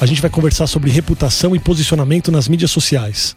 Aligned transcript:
a 0.00 0.06
gente 0.06 0.22
vai 0.22 0.30
conversar 0.30 0.66
sobre 0.66 0.90
reputação 0.90 1.56
e 1.56 1.58
posicionamento 1.58 2.30
nas 2.30 2.46
mídias 2.46 2.70
sociais. 2.70 3.36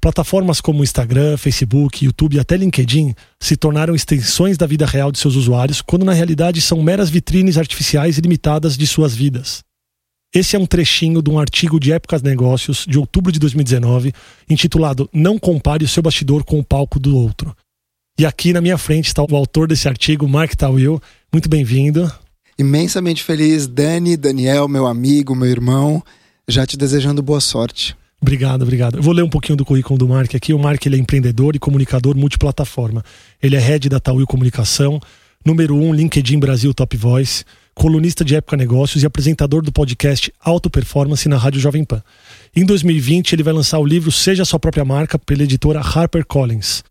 Plataformas 0.00 0.60
como 0.60 0.82
Instagram, 0.82 1.36
Facebook, 1.36 2.04
YouTube 2.04 2.36
e 2.36 2.40
até 2.40 2.56
LinkedIn 2.56 3.14
se 3.40 3.56
tornaram 3.56 3.94
extensões 3.94 4.56
da 4.56 4.66
vida 4.66 4.86
real 4.86 5.12
de 5.12 5.18
seus 5.18 5.34
usuários, 5.34 5.82
quando 5.82 6.04
na 6.04 6.12
realidade 6.12 6.60
são 6.60 6.82
meras 6.82 7.10
vitrines 7.10 7.58
artificiais 7.58 8.16
e 8.16 8.20
limitadas 8.20 8.76
de 8.76 8.86
suas 8.86 9.14
vidas. 9.14 9.62
Esse 10.34 10.56
é 10.56 10.58
um 10.58 10.66
trechinho 10.66 11.20
de 11.20 11.30
um 11.30 11.38
artigo 11.38 11.80
de 11.80 11.92
Épocas 11.92 12.22
Negócios 12.22 12.86
de 12.86 12.98
outubro 12.98 13.32
de 13.32 13.38
2019, 13.38 14.12
intitulado 14.48 15.10
Não 15.12 15.38
compare 15.38 15.84
o 15.84 15.88
seu 15.88 16.02
bastidor 16.02 16.44
com 16.44 16.58
o 16.58 16.64
palco 16.64 16.98
do 16.98 17.16
outro. 17.16 17.54
E 18.18 18.24
aqui 18.24 18.52
na 18.52 18.60
minha 18.60 18.78
frente 18.78 19.08
está 19.08 19.22
o 19.22 19.36
autor 19.36 19.68
desse 19.68 19.88
artigo, 19.88 20.28
Mark 20.28 20.54
Tawil. 20.54 21.00
Muito 21.32 21.48
bem-vindo. 21.48 22.10
Imensamente 22.58 23.22
feliz, 23.22 23.68
Dani, 23.68 24.16
Daniel, 24.16 24.66
meu 24.66 24.86
amigo, 24.86 25.34
meu 25.34 25.48
irmão, 25.48 26.02
já 26.48 26.66
te 26.66 26.76
desejando 26.76 27.22
boa 27.22 27.40
sorte. 27.40 27.96
Obrigado, 28.20 28.62
obrigado. 28.62 28.96
Eu 28.96 29.02
vou 29.02 29.14
ler 29.14 29.22
um 29.22 29.28
pouquinho 29.28 29.56
do 29.56 29.64
currículo 29.64 29.96
do 29.96 30.08
Mark 30.08 30.34
aqui. 30.34 30.52
O 30.52 30.58
Mark 30.58 30.84
ele 30.84 30.96
é 30.96 30.98
empreendedor 30.98 31.54
e 31.54 31.60
comunicador 31.60 32.16
multiplataforma. 32.16 33.04
Ele 33.40 33.54
é 33.54 33.60
head 33.60 33.88
da 33.88 34.00
Tauil 34.00 34.26
Comunicação, 34.26 35.00
número 35.46 35.76
1 35.76 35.88
um, 35.88 35.94
LinkedIn 35.94 36.40
Brasil 36.40 36.74
Top 36.74 36.96
Voice, 36.96 37.44
colunista 37.76 38.24
de 38.24 38.34
Época 38.34 38.56
Negócios 38.56 39.04
e 39.04 39.06
apresentador 39.06 39.62
do 39.62 39.70
podcast 39.70 40.32
Auto 40.40 40.68
Performance 40.68 41.28
na 41.28 41.36
Rádio 41.36 41.60
Jovem 41.60 41.84
Pan. 41.84 42.02
Em 42.56 42.64
2020, 42.64 43.34
ele 43.34 43.44
vai 43.44 43.54
lançar 43.54 43.78
o 43.78 43.86
livro 43.86 44.10
Seja 44.10 44.44
Sua 44.44 44.58
Própria 44.58 44.84
Marca 44.84 45.16
pela 45.16 45.44
editora 45.44 45.80
HarperCollins. 45.80 46.82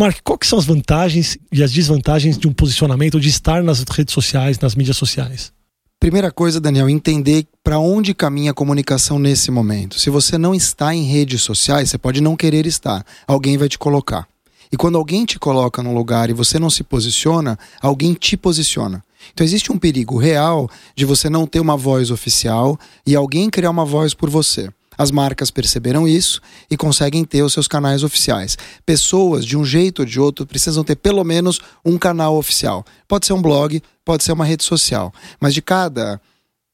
Mark, 0.00 0.20
quais 0.24 0.48
são 0.48 0.58
as 0.58 0.64
vantagens 0.64 1.36
e 1.52 1.62
as 1.62 1.70
desvantagens 1.70 2.38
de 2.38 2.48
um 2.48 2.54
posicionamento 2.54 3.20
de 3.20 3.28
estar 3.28 3.62
nas 3.62 3.82
redes 3.82 4.14
sociais, 4.14 4.58
nas 4.58 4.74
mídias 4.74 4.96
sociais? 4.96 5.52
Primeira 6.00 6.30
coisa, 6.30 6.58
Daniel, 6.58 6.88
entender 6.88 7.46
para 7.62 7.78
onde 7.78 8.14
caminha 8.14 8.52
a 8.52 8.54
comunicação 8.54 9.18
nesse 9.18 9.50
momento. 9.50 10.00
Se 10.00 10.08
você 10.08 10.38
não 10.38 10.54
está 10.54 10.94
em 10.94 11.02
redes 11.02 11.42
sociais, 11.42 11.90
você 11.90 11.98
pode 11.98 12.22
não 12.22 12.34
querer 12.34 12.64
estar. 12.64 13.04
Alguém 13.26 13.58
vai 13.58 13.68
te 13.68 13.78
colocar. 13.78 14.26
E 14.72 14.76
quando 14.78 14.96
alguém 14.96 15.26
te 15.26 15.38
coloca 15.38 15.82
num 15.82 15.92
lugar 15.92 16.30
e 16.30 16.32
você 16.32 16.58
não 16.58 16.70
se 16.70 16.82
posiciona, 16.82 17.58
alguém 17.82 18.14
te 18.14 18.38
posiciona. 18.38 19.04
Então 19.34 19.44
existe 19.44 19.70
um 19.70 19.78
perigo 19.78 20.16
real 20.16 20.66
de 20.96 21.04
você 21.04 21.28
não 21.28 21.46
ter 21.46 21.60
uma 21.60 21.76
voz 21.76 22.10
oficial 22.10 22.80
e 23.06 23.14
alguém 23.14 23.50
criar 23.50 23.68
uma 23.68 23.84
voz 23.84 24.14
por 24.14 24.30
você. 24.30 24.70
As 25.00 25.10
marcas 25.10 25.50
perceberam 25.50 26.06
isso 26.06 26.42
e 26.70 26.76
conseguem 26.76 27.24
ter 27.24 27.42
os 27.42 27.54
seus 27.54 27.66
canais 27.66 28.02
oficiais. 28.02 28.58
Pessoas, 28.84 29.46
de 29.46 29.56
um 29.56 29.64
jeito 29.64 30.00
ou 30.00 30.04
de 30.04 30.20
outro, 30.20 30.44
precisam 30.44 30.84
ter 30.84 30.94
pelo 30.94 31.24
menos 31.24 31.58
um 31.82 31.96
canal 31.96 32.36
oficial. 32.36 32.84
Pode 33.08 33.24
ser 33.24 33.32
um 33.32 33.40
blog, 33.40 33.82
pode 34.04 34.22
ser 34.22 34.32
uma 34.32 34.44
rede 34.44 34.62
social. 34.62 35.10
Mas 35.40 35.54
de 35.54 35.62
cada 35.62 36.20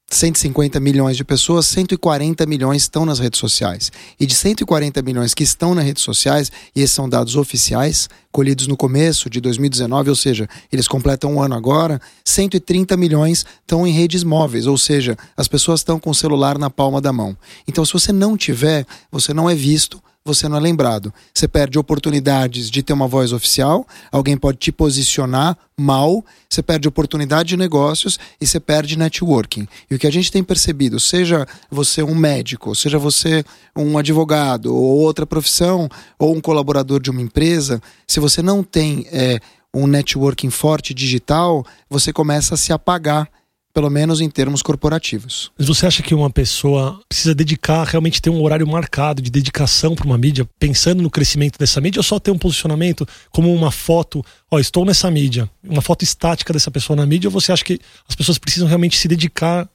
150 0.09 0.79
milhões 0.79 1.17
de 1.17 1.25
pessoas, 1.25 1.67
140 1.67 2.47
milhões 2.47 2.83
estão 2.83 3.05
nas 3.05 3.19
redes 3.19 3.41
sociais. 3.41 3.91
E 4.19 4.25
de 4.25 4.35
140 4.35 5.03
milhões 5.03 5.35
que 5.35 5.43
estão 5.43 5.75
nas 5.75 5.85
redes 5.85 6.05
sociais, 6.05 6.51
e 6.75 6.81
esses 6.81 6.95
são 6.95 7.09
dados 7.09 7.35
oficiais, 7.35 8.09
colhidos 8.31 8.69
no 8.69 8.77
começo 8.77 9.29
de 9.29 9.41
2019, 9.41 10.11
ou 10.11 10.17
seja, 10.17 10.49
eles 10.71 10.87
completam 10.87 11.35
um 11.35 11.43
ano 11.43 11.57
agora, 11.57 12.01
130 12.25 12.97
milhões 12.97 13.45
estão 13.61 13.85
em 13.85 13.93
redes 13.93 14.23
móveis, 14.23 14.67
ou 14.67 14.79
seja, 14.79 15.17
as 15.37 15.49
pessoas 15.49 15.81
estão 15.81 15.99
com 15.99 16.11
o 16.11 16.15
celular 16.15 16.57
na 16.57 16.71
palma 16.71 17.01
da 17.01 17.13
mão. 17.13 17.37
Então, 17.67 17.85
se 17.85 17.93
você 17.93 18.13
não 18.13 18.37
tiver, 18.37 18.87
você 19.11 19.35
não 19.35 19.51
é 19.51 19.57
visto, 19.57 20.01
você 20.27 20.49
não 20.49 20.57
é 20.57 20.61
lembrado. 20.61 21.15
Você 21.33 21.47
perde 21.47 21.79
oportunidades 21.79 22.69
de 22.69 22.83
ter 22.83 22.93
uma 22.93 23.07
voz 23.07 23.33
oficial, 23.33 23.87
alguém 24.11 24.37
pode 24.37 24.59
te 24.59 24.73
posicionar 24.73 25.57
mal, 25.79 26.25
você 26.49 26.63
perde 26.63 26.89
oportunidade 26.89 27.51
de 27.51 27.57
negócios 27.57 28.19
e 28.41 28.47
você 28.47 28.59
perde 28.59 28.99
networking. 28.99 29.69
E 29.89 29.95
o 29.95 29.99
que 29.99 30.07
a 30.07 30.13
gente 30.13 30.33
tem 30.33 30.43
percebido, 30.43 30.99
seja 30.99 31.47
você 31.71 32.03
um 32.03 32.15
médico, 32.15 32.75
seja 32.75 32.99
você 32.99 33.45
um 33.77 33.97
advogado 33.97 34.75
ou 34.75 34.99
outra 34.99 35.25
profissão, 35.25 35.89
ou 36.19 36.35
um 36.35 36.41
colaborador 36.41 37.01
de 37.01 37.11
uma 37.11 37.23
empresa, 37.23 37.81
se 38.07 38.19
você 38.19 38.43
não 38.43 38.65
tem 38.65 39.07
é, 39.13 39.39
um 39.73 39.87
networking 39.87 40.51
forte 40.51 40.93
digital, 40.93 41.65
você 41.89 42.13
começa 42.13 42.55
a 42.55 42.59
se 42.59 42.73
apagar 42.73 43.29
pelo 43.77 43.91
menos 43.91 44.23
em 44.23 44.31
termos 44.31 44.63
corporativos. 44.63 45.53
Mas 45.59 45.69
você 45.69 45.87
acha 45.87 46.03
que 46.03 46.15
uma 46.15 46.31
pessoa 46.31 46.99
precisa 47.07 47.35
dedicar, 47.35 47.85
realmente 47.85 48.23
ter 48.23 48.31
um 48.31 48.43
horário 48.43 48.67
marcado 48.67 49.21
de 49.21 49.31
dedicação 49.31 49.95
para 49.95 50.07
uma 50.07 50.17
mídia, 50.17 50.49
pensando 50.59 51.03
no 51.03 51.11
crescimento 51.11 51.59
dessa 51.59 51.79
mídia, 51.79 52.01
ou 52.01 52.03
só 52.03 52.19
ter 52.19 52.31
um 52.31 52.39
posicionamento 52.39 53.07
como 53.31 53.55
uma 53.55 53.71
foto, 53.71 54.25
ó, 54.51 54.59
estou 54.59 54.87
nessa 54.87 55.11
mídia, 55.11 55.47
uma 55.63 55.83
foto 55.83 56.05
estática 56.05 56.55
dessa 56.55 56.71
pessoa 56.71 56.97
na 56.97 57.05
mídia, 57.05 57.29
ou 57.29 57.31
você 57.31 57.53
acha 57.53 57.63
que 57.63 57.79
as 58.09 58.17
pessoas 58.17 58.39
precisam 58.39 58.67
realmente 58.67 58.97
se 58.97 59.07
dedicar 59.09 59.69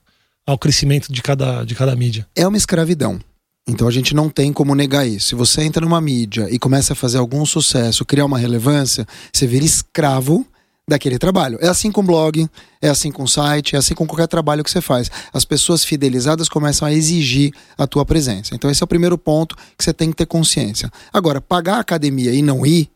ao 0.47 0.57
crescimento 0.57 1.13
de 1.13 1.21
cada, 1.21 1.63
de 1.63 1.75
cada 1.75 1.95
mídia? 1.95 2.27
É 2.35 2.47
uma 2.47 2.57
escravidão. 2.57 3.19
Então 3.67 3.87
a 3.87 3.91
gente 3.91 4.15
não 4.15 4.31
tem 4.31 4.51
como 4.51 4.73
negar 4.73 5.05
isso. 5.05 5.27
Se 5.27 5.35
você 5.35 5.61
entra 5.61 5.85
numa 5.85 6.01
mídia 6.01 6.47
e 6.49 6.57
começa 6.57 6.93
a 6.93 6.95
fazer 6.95 7.19
algum 7.19 7.45
sucesso, 7.45 8.03
criar 8.03 8.25
uma 8.25 8.39
relevância, 8.39 9.05
você 9.31 9.45
vira 9.45 9.63
escravo 9.63 10.43
daquele 10.91 11.17
trabalho. 11.17 11.57
É 11.61 11.67
assim 11.67 11.91
com 11.91 12.03
blog, 12.03 12.47
é 12.81 12.89
assim 12.89 13.11
com 13.11 13.25
site, 13.25 13.75
é 13.75 13.79
assim 13.79 13.95
com 13.95 14.05
qualquer 14.05 14.27
trabalho 14.27 14.63
que 14.63 14.69
você 14.69 14.81
faz. 14.81 15.09
As 15.33 15.45
pessoas 15.45 15.83
fidelizadas 15.83 16.49
começam 16.49 16.87
a 16.87 16.93
exigir 16.93 17.53
a 17.77 17.87
tua 17.87 18.05
presença. 18.05 18.53
Então 18.53 18.69
esse 18.69 18.83
é 18.83 18.85
o 18.85 18.87
primeiro 18.87 19.17
ponto 19.17 19.55
que 19.77 19.83
você 19.83 19.93
tem 19.93 20.09
que 20.09 20.17
ter 20.17 20.25
consciência. 20.25 20.91
Agora, 21.11 21.39
pagar 21.39 21.77
a 21.77 21.79
academia 21.79 22.33
e 22.33 22.41
não 22.41 22.65
ir 22.65 22.89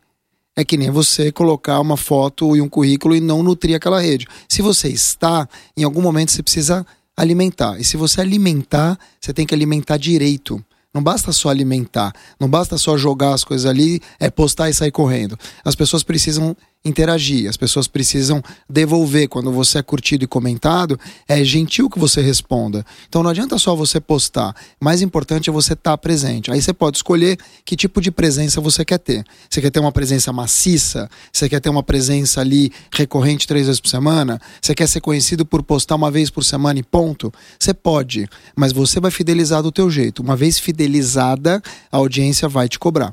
é 0.54 0.64
que 0.64 0.76
nem 0.76 0.90
você 0.90 1.32
colocar 1.32 1.80
uma 1.80 1.96
foto 1.96 2.56
e 2.56 2.60
um 2.60 2.68
currículo 2.68 3.14
e 3.14 3.20
não 3.20 3.42
nutrir 3.42 3.76
aquela 3.76 4.00
rede. 4.00 4.26
Se 4.48 4.62
você 4.62 4.88
está, 4.88 5.48
em 5.76 5.82
algum 5.82 6.00
momento 6.00 6.32
você 6.32 6.42
precisa 6.42 6.86
alimentar. 7.16 7.78
E 7.78 7.84
se 7.84 7.96
você 7.96 8.20
alimentar, 8.20 8.98
você 9.20 9.32
tem 9.32 9.46
que 9.46 9.54
alimentar 9.54 9.96
direito. 9.96 10.62
Não 10.96 11.02
basta 11.02 11.30
só 11.30 11.50
alimentar, 11.50 12.10
não 12.40 12.48
basta 12.48 12.78
só 12.78 12.96
jogar 12.96 13.34
as 13.34 13.44
coisas 13.44 13.66
ali, 13.66 14.00
é 14.18 14.30
postar 14.30 14.70
e 14.70 14.72
sair 14.72 14.90
correndo. 14.90 15.38
As 15.62 15.74
pessoas 15.74 16.02
precisam 16.02 16.56
interagir, 16.86 17.48
as 17.48 17.56
pessoas 17.56 17.88
precisam 17.88 18.42
devolver. 18.68 19.28
Quando 19.28 19.50
você 19.50 19.78
é 19.78 19.82
curtido 19.82 20.24
e 20.24 20.26
comentado, 20.26 20.98
é 21.28 21.42
gentil 21.42 21.90
que 21.90 21.98
você 21.98 22.20
responda. 22.20 22.84
Então 23.08 23.22
não 23.22 23.30
adianta 23.30 23.58
só 23.58 23.74
você 23.74 24.00
postar, 24.00 24.54
o 24.80 24.84
mais 24.84 25.02
importante 25.02 25.50
é 25.50 25.52
você 25.52 25.72
estar 25.72 25.92
tá 25.92 25.98
presente. 25.98 26.50
Aí 26.50 26.62
você 26.62 26.72
pode 26.72 26.98
escolher 26.98 27.38
que 27.64 27.76
tipo 27.76 28.00
de 28.00 28.10
presença 28.10 28.60
você 28.60 28.84
quer 28.84 28.98
ter. 28.98 29.24
Você 29.50 29.60
quer 29.60 29.70
ter 29.70 29.80
uma 29.80 29.92
presença 29.92 30.32
maciça? 30.32 31.10
Você 31.32 31.48
quer 31.48 31.60
ter 31.60 31.68
uma 31.68 31.82
presença 31.82 32.40
ali 32.40 32.72
recorrente 32.92 33.46
três 33.46 33.66
vezes 33.66 33.80
por 33.80 33.88
semana? 33.88 34.40
Você 34.60 34.74
quer 34.74 34.88
ser 34.88 35.00
conhecido 35.00 35.44
por 35.44 35.62
postar 35.62 35.96
uma 35.96 36.10
vez 36.10 36.30
por 36.30 36.44
semana 36.44 36.78
e 36.78 36.82
ponto? 36.82 37.32
Você 37.58 37.74
pode, 37.74 38.28
mas 38.54 38.72
você 38.72 39.00
vai 39.00 39.10
fidelizar 39.10 39.62
do 39.62 39.72
teu 39.72 39.90
jeito. 39.90 40.22
Uma 40.22 40.36
vez 40.36 40.58
fidelizada, 40.58 41.60
a 41.90 41.96
audiência 41.96 42.48
vai 42.48 42.68
te 42.68 42.78
cobrar. 42.78 43.12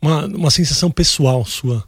Uma, 0.00 0.26
uma 0.26 0.50
sensação 0.50 0.90
pessoal 0.90 1.44
sua 1.44 1.84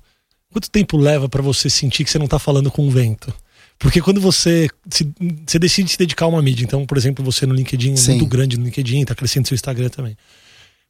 Quanto 0.55 0.71
tempo 0.71 0.97
leva 0.97 1.29
para 1.29 1.43
você 1.43 1.69
sentir 1.69 2.05
que 2.05 2.11
você 2.13 2.17
não 2.17 2.29
tá 2.29 2.39
falando 2.39 2.71
com 2.71 2.87
o 2.87 2.91
vento? 2.91 3.35
Porque 3.77 4.01
quando 4.01 4.21
você, 4.21 4.69
se, 4.89 5.13
você 5.45 5.59
decide 5.59 5.91
se 5.91 5.99
dedicar 5.99 6.27
a 6.27 6.29
uma 6.29 6.41
mídia, 6.41 6.63
então, 6.63 6.87
por 6.87 6.97
exemplo, 6.97 7.25
você 7.25 7.45
no 7.45 7.53
LinkedIn 7.53 7.95
é 7.95 7.97
Sim. 7.97 8.11
muito 8.13 8.27
grande 8.27 8.57
no 8.57 8.65
LinkedIn, 8.65 9.05
tá 9.05 9.17
crescendo 9.17 9.49
seu 9.49 9.57
Instagram 9.57 9.89
também. 9.89 10.17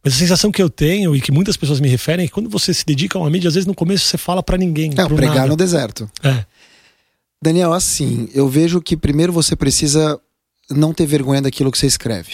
Mas 0.04 0.16
a 0.16 0.16
sensação 0.18 0.52
que 0.52 0.60
eu 0.60 0.68
tenho 0.68 1.16
e 1.16 1.20
que 1.22 1.32
muitas 1.32 1.56
pessoas 1.56 1.80
me 1.80 1.88
referem 1.88 2.26
é 2.26 2.28
que 2.28 2.34
quando 2.34 2.50
você 2.50 2.74
se 2.74 2.84
dedica 2.84 3.16
a 3.16 3.22
uma 3.22 3.30
mídia, 3.30 3.48
às 3.48 3.54
vezes 3.54 3.66
no 3.66 3.74
começo 3.74 4.04
você 4.04 4.18
fala 4.18 4.42
para 4.42 4.58
ninguém. 4.58 4.90
É, 4.90 5.08
pregar 5.08 5.34
nada. 5.34 5.48
no 5.48 5.56
deserto. 5.56 6.10
É. 6.22 6.44
Daniel, 7.40 7.72
assim, 7.72 8.28
eu 8.34 8.46
vejo 8.46 8.82
que 8.82 8.98
primeiro 8.98 9.32
você 9.32 9.56
precisa 9.56 10.20
não 10.70 10.92
ter 10.92 11.06
vergonha 11.06 11.40
daquilo 11.40 11.72
que 11.72 11.78
você 11.78 11.86
escreve. 11.86 12.32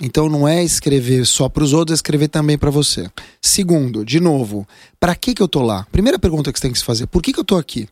Então 0.00 0.28
não 0.28 0.46
é 0.46 0.62
escrever 0.62 1.26
só 1.26 1.48
para 1.48 1.64
os 1.64 1.72
outros, 1.72 1.94
é 1.94 1.96
escrever 1.96 2.28
também 2.28 2.56
para 2.56 2.70
você. 2.70 3.10
Segundo, 3.42 4.04
de 4.04 4.20
novo, 4.20 4.66
para 5.00 5.14
que 5.16 5.34
que 5.34 5.42
eu 5.42 5.48
tô 5.48 5.60
lá? 5.60 5.86
Primeira 5.90 6.18
pergunta 6.18 6.52
que 6.52 6.58
você 6.58 6.62
tem 6.62 6.72
que 6.72 6.78
se 6.78 6.84
fazer: 6.84 7.06
por 7.08 7.20
que 7.20 7.32
que 7.32 7.40
eu 7.40 7.44
tô 7.44 7.56
aqui? 7.56 7.88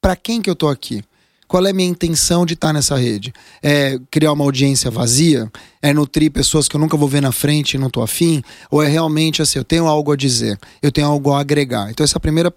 Para 0.00 0.16
quem 0.16 0.42
que 0.42 0.50
eu 0.50 0.56
tô 0.56 0.68
aqui? 0.68 1.02
Qual 1.46 1.64
é 1.64 1.70
a 1.70 1.72
minha 1.74 1.88
intenção 1.88 2.44
de 2.44 2.54
estar 2.54 2.68
tá 2.68 2.72
nessa 2.72 2.96
rede? 2.96 3.32
É 3.62 3.98
criar 4.10 4.32
uma 4.32 4.44
audiência 4.44 4.90
vazia? 4.90 5.50
É 5.80 5.92
nutrir 5.92 6.32
pessoas 6.32 6.66
que 6.66 6.74
eu 6.74 6.80
nunca 6.80 6.96
vou 6.96 7.08
ver 7.08 7.20
na 7.20 7.30
frente 7.30 7.74
e 7.74 7.78
não 7.78 7.88
tô 7.88 8.02
afim? 8.02 8.42
Ou 8.70 8.82
é 8.82 8.88
realmente 8.88 9.40
assim, 9.40 9.58
eu 9.58 9.64
tenho 9.64 9.86
algo 9.86 10.10
a 10.10 10.16
dizer, 10.16 10.58
eu 10.82 10.90
tenho 10.90 11.06
algo 11.06 11.32
a 11.32 11.40
agregar? 11.40 11.90
Então 11.90 12.02
essa 12.02 12.16
é 12.16 12.18
a 12.18 12.20
primeira 12.20 12.52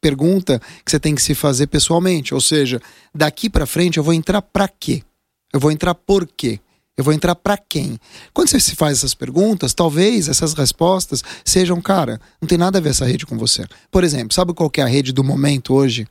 pergunta 0.00 0.60
que 0.84 0.90
você 0.90 0.98
tem 0.98 1.14
que 1.14 1.22
se 1.22 1.34
fazer 1.34 1.66
pessoalmente. 1.68 2.34
Ou 2.34 2.40
seja, 2.40 2.80
daqui 3.14 3.48
para 3.48 3.66
frente 3.66 3.98
eu 3.98 4.02
vou 4.02 4.14
entrar 4.14 4.42
para 4.42 4.66
quê? 4.66 5.02
Eu 5.52 5.60
vou 5.60 5.70
entrar 5.70 5.94
por 5.94 6.26
quê? 6.26 6.58
Eu 6.96 7.04
vou 7.04 7.14
entrar 7.14 7.34
para 7.34 7.56
quem? 7.56 7.98
Quando 8.34 8.48
você 8.48 8.60
se 8.60 8.76
faz 8.76 8.98
essas 8.98 9.14
perguntas, 9.14 9.72
talvez 9.72 10.28
essas 10.28 10.52
respostas 10.52 11.22
sejam, 11.44 11.80
cara, 11.80 12.20
não 12.40 12.46
tem 12.46 12.58
nada 12.58 12.78
a 12.78 12.80
ver 12.80 12.90
essa 12.90 13.06
rede 13.06 13.24
com 13.24 13.38
você. 13.38 13.64
Por 13.90 14.04
exemplo, 14.04 14.34
sabe 14.34 14.52
qual 14.52 14.70
é 14.76 14.82
a 14.82 14.86
rede 14.86 15.12
do 15.12 15.24
momento 15.24 15.72
hoje? 15.72 16.06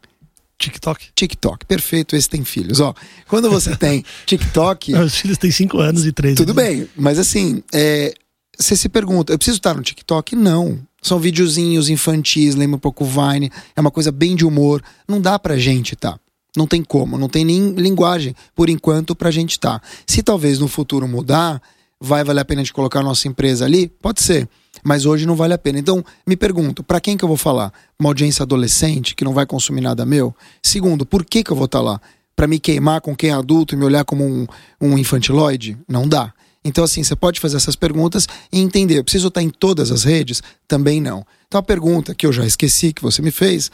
TikTok. 0.58 1.08
TikTok, 1.16 1.66
perfeito, 1.66 2.16
esse 2.16 2.30
tem 2.30 2.44
filhos. 2.44 2.80
Ó, 2.80 2.94
quando 3.28 3.50
você 3.50 3.76
tem 3.76 4.04
TikTok. 4.26 4.94
Os 5.00 5.16
filhos 5.16 5.38
têm 5.38 5.52
5 5.52 5.78
anos 5.80 6.06
e 6.06 6.12
3 6.12 6.36
Tudo 6.36 6.54
bem, 6.54 6.88
mas 6.96 7.18
assim, 7.18 7.64
é, 7.74 8.14
você 8.58 8.75
se 8.75 8.90
pergunta, 8.90 9.32
eu 9.32 9.38
preciso 9.38 9.58
estar 9.58 9.74
no 9.74 9.82
TikTok? 9.82 10.36
Não. 10.36 10.80
São 11.02 11.18
videozinhos 11.18 11.88
infantis, 11.88 12.56
lembra 12.56 12.75
um 12.75 12.80
pouco 12.80 13.06
Vine, 13.06 13.50
é 13.74 13.80
uma 13.80 13.90
coisa 13.90 14.12
bem 14.12 14.36
de 14.36 14.46
humor. 14.46 14.84
Não 15.08 15.22
dá 15.22 15.40
pra 15.40 15.58
gente 15.58 15.96
tá. 15.96 16.20
Não 16.56 16.66
tem 16.66 16.84
como, 16.84 17.18
não 17.18 17.30
tem 17.30 17.46
nem 17.46 17.72
linguagem, 17.74 18.36
por 18.56 18.69
enquanto, 18.69 19.16
pra 19.16 19.31
gente 19.31 19.60
tá. 19.60 19.81
Se 20.06 20.24
talvez 20.24 20.60
no 20.60 20.68
futuro 20.68 21.07
mudar, 21.07 21.62
vai 22.00 22.24
valer 22.24 22.42
a 22.42 22.46
pena 22.46 22.63
de 22.63 22.74
colocar 22.74 23.00
a 23.00 23.04
nossa 23.04 23.28
empresa 23.28 23.66
ali? 23.66 23.88
Pode 23.88 24.22
ser 24.22 24.50
mas 24.84 25.06
hoje 25.06 25.25
não 25.25 25.36
vale 25.36 25.54
a 25.54 25.57
pena. 25.57 25.80
Então, 25.80 26.04
me 26.25 26.36
pergunto, 26.36 26.84
para 26.84 27.00
quem 27.00 27.18
que 27.18 27.24
eu 27.24 27.28
vou 27.28 27.38
falar? 27.38 27.74
Uma 28.00 28.10
audiência 28.10 28.44
adolescente 28.44 29.16
que 29.16 29.24
não 29.24 29.34
vai 29.34 29.46
consumir 29.46 29.81
nada 29.81 30.06
meu? 30.06 30.36
Segundo, 30.62 31.06
por 31.06 31.25
que 31.25 31.44
que 31.44 31.51
eu 31.51 31.56
vou 31.56 31.66
estar 31.66 31.80
tá 31.80 31.84
lá? 31.84 32.01
Para 32.36 32.48
me 32.48 32.60
queimar 32.60 33.01
com 33.01 33.16
quem 33.16 33.31
é 33.31 33.34
adulto 33.34 33.75
e 33.75 33.78
me 33.78 33.86
olhar 33.86 34.06
como 34.06 34.25
um, 34.25 34.48
um 34.80 34.98
infantiloide? 34.98 35.78
Não 35.88 36.07
dá. 36.07 36.34
Então, 36.63 36.84
assim, 36.84 37.04
você 37.04 37.16
pode 37.16 37.40
fazer 37.40 37.57
essas 37.57 37.75
perguntas 37.75 38.28
e 38.51 38.60
entender. 38.60 38.98
Eu 38.98 39.04
preciso 39.04 39.28
estar 39.30 39.42
em 39.42 39.50
todas 39.50 39.92
as 39.92 40.04
redes? 40.04 40.42
Também 40.68 41.01
não. 41.01 41.25
Então, 41.48 41.60
a 41.60 41.63
pergunta 41.63 42.13
que 42.13 42.25
eu 42.25 42.34
já 42.34 42.46
esqueci 42.46 42.94
que 42.94 43.01
você 43.01 43.22
me 43.22 43.31
fez 43.31 43.72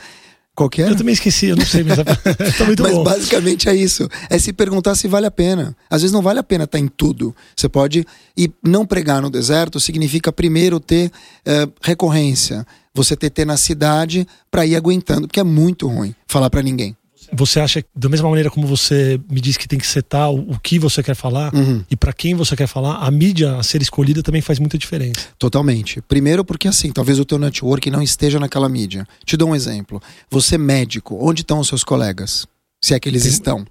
Qualquer? 0.56 0.90
Eu 0.90 0.96
também 0.96 1.14
esqueci, 1.14 1.48
eu 1.48 1.56
não 1.58 1.66
sei, 1.66 1.84
mas 1.84 1.98
tá 2.58 2.66
muito 2.66 2.82
mas 2.82 2.94
bom. 2.94 3.04
basicamente 3.04 3.68
é 3.68 3.76
isso. 3.76 4.08
É 4.30 4.40
se 4.40 4.54
perguntar 4.54 4.96
se 4.96 5.06
vale 5.06 5.26
a 5.26 5.32
pena. 5.32 5.76
Às 5.90 6.02
vezes 6.02 6.14
não 6.14 6.22
vale 6.22 6.40
a 6.40 6.44
pena 6.44 6.64
estar 6.64 6.78
tá 6.78 6.84
em 6.84 6.88
tudo. 6.88 7.36
Você 7.54 7.68
pode. 7.68 8.06
E 8.38 8.50
não 8.64 8.86
pregar 8.86 9.22
no 9.22 9.30
deserto 9.30 9.80
significa 9.82 10.32
primeiro 10.32 10.80
ter 10.80 11.08
uh, 11.08 11.72
recorrência. 11.82 12.66
Você 12.94 13.18
ter 13.18 13.30
tenacidade 13.30 14.26
para 14.50 14.66
ir 14.66 14.78
aguentando, 14.78 15.28
porque 15.28 15.42
é 15.42 15.44
muito 15.44 15.90
ruim 15.90 16.16
falar 16.26 16.50
para 16.50 16.62
ninguém. 16.62 16.96
Você 17.36 17.60
acha, 17.60 17.84
da 17.96 18.10
mesma 18.10 18.30
maneira 18.30 18.50
como 18.50 18.66
você 18.66 19.20
me 19.30 19.42
disse 19.42 19.60
que 19.60 19.68
tem 19.68 19.80
que 19.80 19.88
setar 19.88 20.32
o, 20.32 20.52
o 20.52 20.60
que 20.60 20.80
você 20.80 21.04
quer 21.04 21.16
falar 21.16 21.54
uhum. 21.54 21.84
e 21.90 21.96
para 21.96 22.14
quem 22.14 22.34
você 22.34 22.56
quer 22.56 22.68
falar, 22.68 22.98
a 22.98 23.12
mídia 23.12 23.58
a 23.58 23.64
ser 23.64 23.82
escolhida 23.82 24.24
também 24.24 24.42
faz 24.42 24.60
muita 24.60 24.78
diferença. 24.78 25.28
Totalmente. 25.38 26.02
Primeiro 26.02 26.46
porque 26.46 26.68
assim, 26.68 26.92
talvez 26.92 27.20
o 27.20 27.26
teu 27.26 27.38
network 27.38 27.90
não 27.92 28.02
esteja 28.02 28.40
naquela 28.40 28.70
mídia. 28.70 29.08
Te 29.26 29.36
dou 29.36 29.50
um 29.50 29.56
exemplo. 29.56 30.02
Você 30.30 30.58
médico, 30.58 31.18
onde 31.20 31.42
estão 31.42 31.60
os 31.60 31.68
seus 31.68 31.84
colegas? 31.84 32.48
Se 32.82 32.94
é 32.94 33.00
que 33.00 33.10
eles 33.10 33.24
tem, 33.24 33.32
estão. 33.32 33.66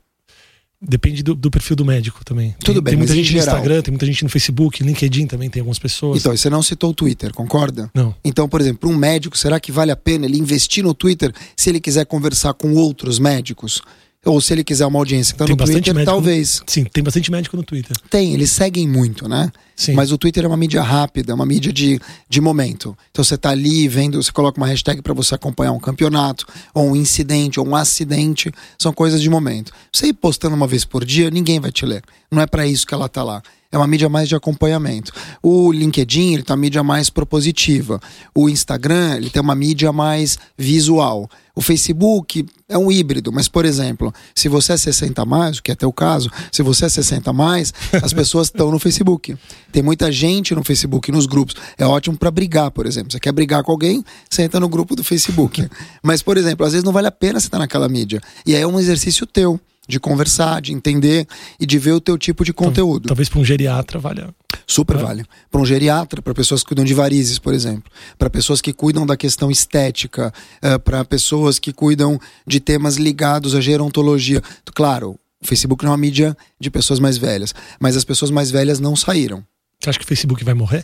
Depende 0.87 1.23
do, 1.23 1.35
do, 1.35 1.51
perfil 1.51 1.77
do 1.77 1.85
médico 1.85 2.25
também. 2.25 2.55
Tudo 2.61 2.75
tem, 2.75 2.83
bem, 2.83 2.91
tem 2.93 2.99
muita 2.99 3.15
gente 3.15 3.33
no 3.33 3.39
Instagram, 3.39 3.83
tem 3.83 3.93
muita 3.93 4.07
gente 4.07 4.23
no 4.23 4.29
Facebook, 4.29 4.83
LinkedIn 4.83 5.27
também 5.27 5.49
tem 5.49 5.61
algumas 5.61 5.79
pessoas. 5.79 6.21
Então, 6.21 6.37
você 6.37 6.51
não 6.51 6.63
citou 6.63 6.91
o 6.91 6.95
Twitter, 6.95 7.33
concorda? 7.33 7.91
Não. 7.95 8.15
Então, 8.25 8.49
por 8.49 8.61
exemplo, 8.61 8.91
um 8.91 8.97
médico, 8.97 9.37
será 9.37 9.59
que 9.59 9.73
vale 9.73 9.91
a 9.91 9.97
pena 9.97 10.27
ele 10.27 10.39
investir 10.39 10.85
no 10.85 10.93
Twitter 10.93 11.33
se 11.57 11.71
ele 11.71 11.81
quiser 11.81 12.05
conversar 12.05 12.55
com 12.55 12.75
outros 12.75 13.19
médicos? 13.19 13.81
Ou 14.25 14.41
se 14.41 14.53
ele 14.53 14.65
quiser 14.65 14.87
uma 14.87 14.99
audiência 14.99 15.33
que 15.33 15.39
tá 15.39 15.47
no 15.47 15.57
Twitter, 15.57 16.05
talvez. 16.05 16.61
No... 16.61 16.67
Sim, 16.67 16.85
tem 16.85 17.05
bastante 17.05 17.31
médico 17.31 17.57
no 17.57 17.63
Twitter. 17.63 17.97
Tem, 18.09 18.33
eles 18.33 18.51
seguem 18.51 18.89
muito, 18.89 19.29
né? 19.29 19.53
Sim. 19.77 19.93
Mas 19.93 20.13
o 20.13 20.19
Twitter 20.19 20.45
é 20.45 20.47
uma 20.47 20.57
mídia 20.57 20.83
rápida, 20.83 21.33
é 21.33 21.35
uma 21.35 21.45
mídia 21.45 21.73
de, 21.73 22.01
de 22.29 22.41
momento. 22.41 22.97
Então 23.11 23.25
você 23.25 23.37
tá 23.37 23.51
ali 23.51 23.89
vendo, 23.89 24.23
você 24.23 24.33
coloca 24.33 24.59
uma 24.59 24.67
hashtag 24.67 25.03
para 25.03 25.13
você 25.13 25.35
acompanhar 25.35 25.73
um 25.73 25.81
campeonato, 25.81 26.47
ou 26.73 26.91
um 26.91 26.97
incidente, 26.97 27.59
ou 27.59 27.67
um 27.67 27.75
acidente. 27.75 28.53
São 28.79 28.93
coisas 28.93 29.21
de 29.21 29.29
momento. 29.29 29.73
Você 29.93 30.07
ir 30.07 30.13
postando 30.15 30.55
uma 30.55 30.67
vez 30.67 30.85
por 30.85 31.05
dia, 31.05 31.31
ninguém 31.31 31.61
vai 31.61 31.73
te 31.73 31.85
ler. 31.85 32.03
Não 32.31 32.41
é 32.41 32.47
para 32.47 32.67
isso 32.67 32.87
que 32.87 32.95
ela 32.95 33.09
tá 33.09 33.23
lá 33.23 33.43
é 33.75 33.79
uma 33.79 33.89
mídia 33.89 34.09
mais 34.09 34.29
de 34.29 34.37
acompanhamento. 34.37 35.13
O 35.43 35.73
LinkedIn, 35.73 36.35
ele 36.35 36.43
tem 36.45 36.55
uma 36.55 36.61
mídia 36.61 36.85
mais 36.85 37.11
propositiva. 37.11 38.01
O 38.33 38.49
Instagram, 38.49 39.17
ele 39.17 39.29
tem 39.29 39.43
uma 39.43 39.55
mídia 39.55 39.93
mais 39.93 40.39
visual. 40.57 41.29
O 41.57 41.61
Facebook 41.61 42.47
é 42.69 42.79
um 42.79 42.91
híbrido, 42.91 43.33
mas, 43.33 43.49
por 43.49 43.65
exemplo, 43.65 44.15
se 44.33 44.49
você 44.49 44.75
é 44.75 44.77
60 44.77 45.25
mais, 45.25 45.59
o 45.59 45.63
que 45.63 45.73
é 45.73 45.75
teu 45.75 45.93
caso, 45.93 46.31
se 46.53 46.63
você 46.63 46.85
é 46.85 46.89
60 46.89 47.33
mais, 47.33 47.75
as 48.01 48.13
pessoas 48.15 48.47
estão 48.47 48.71
no 48.71 48.79
Facebook. 48.79 49.37
Tem 49.73 49.83
muita 49.83 50.11
gente 50.13 50.55
no 50.55 50.63
Facebook, 50.63 51.11
nos 51.11 51.27
grupos. 51.27 51.57
É 51.77 51.85
ótimo 51.85 52.17
para 52.17 52.31
brigar, 52.31 52.71
por 52.71 52.87
exemplo. 52.87 53.11
Você 53.11 53.19
quer 53.19 53.33
brigar 53.33 53.65
com 53.65 53.73
alguém, 53.73 54.05
você 54.31 54.43
entra 54.43 54.61
no 54.61 54.69
grupo 54.69 54.95
do 54.95 55.03
Facebook. 55.03 55.69
Mas, 56.01 56.23
por 56.23 56.37
exemplo, 56.37 56.65
às 56.65 56.73
vezes 56.73 56.85
não 56.85 56.93
vale 56.93 57.09
a 57.09 57.13
pena 57.13 57.41
você 57.41 57.49
estar 57.49 57.59
naquela 57.59 57.89
mídia. 57.89 58.21
E 58.47 58.55
aí 58.55 58.63
é 58.63 58.67
um 58.67 58.79
exercício 58.79 59.27
teu 59.27 59.61
de 59.89 60.01
conversar, 60.01 60.61
de 60.61 60.73
entender 60.73 61.27
e 61.59 61.67
de 61.67 61.79
ver 61.79 61.93
o 61.93 62.01
teu 62.01 62.17
tipo 62.17 62.45
de 62.45 62.53
conteúdo. 62.53 63.09
Talvez 63.09 63.29
para 63.29 63.41
um 63.41 63.45
geriatra 63.45 63.99
valha. 63.99 64.35
Super 64.67 64.97
vale. 64.97 65.25
Para 65.51 65.61
um 65.61 65.67
geriatra, 65.67 66.23
para 66.23 66.33
pessoas 66.33 66.63
que 66.63 66.69
cuidam 66.69 66.85
de 66.85 66.95
varizes, 66.95 67.39
por 67.39 67.53
exemplo, 67.53 67.91
para 68.19 68.31
pessoas 68.31 68.61
que 68.61 68.73
cuidam 68.73 69.07
da 69.07 69.17
questão 69.17 69.51
estética, 69.51 70.33
uh, 70.63 70.79
para 70.81 71.05
pessoas 71.05 71.59
que 71.59 71.73
cuidam 71.73 72.19
de 72.47 72.61
temas 72.61 72.97
ligados 72.97 73.55
à 73.55 73.61
gerontologia. 73.61 74.43
Claro, 74.75 75.19
o 75.43 75.47
Facebook 75.47 75.85
não 75.85 75.91
é 75.91 75.93
uma 75.93 76.01
mídia 76.01 76.37
de 76.59 76.71
pessoas 76.71 76.99
mais 76.99 77.19
velhas, 77.19 77.55
mas 77.79 77.97
as 77.97 78.05
pessoas 78.05 78.31
mais 78.31 78.51
velhas 78.51 78.81
não 78.81 78.97
saíram. 78.97 79.45
Você 79.79 79.91
acha 79.91 79.99
que 79.99 80.05
o 80.05 80.09
Facebook 80.09 80.43
vai 80.43 80.55
morrer? 80.55 80.83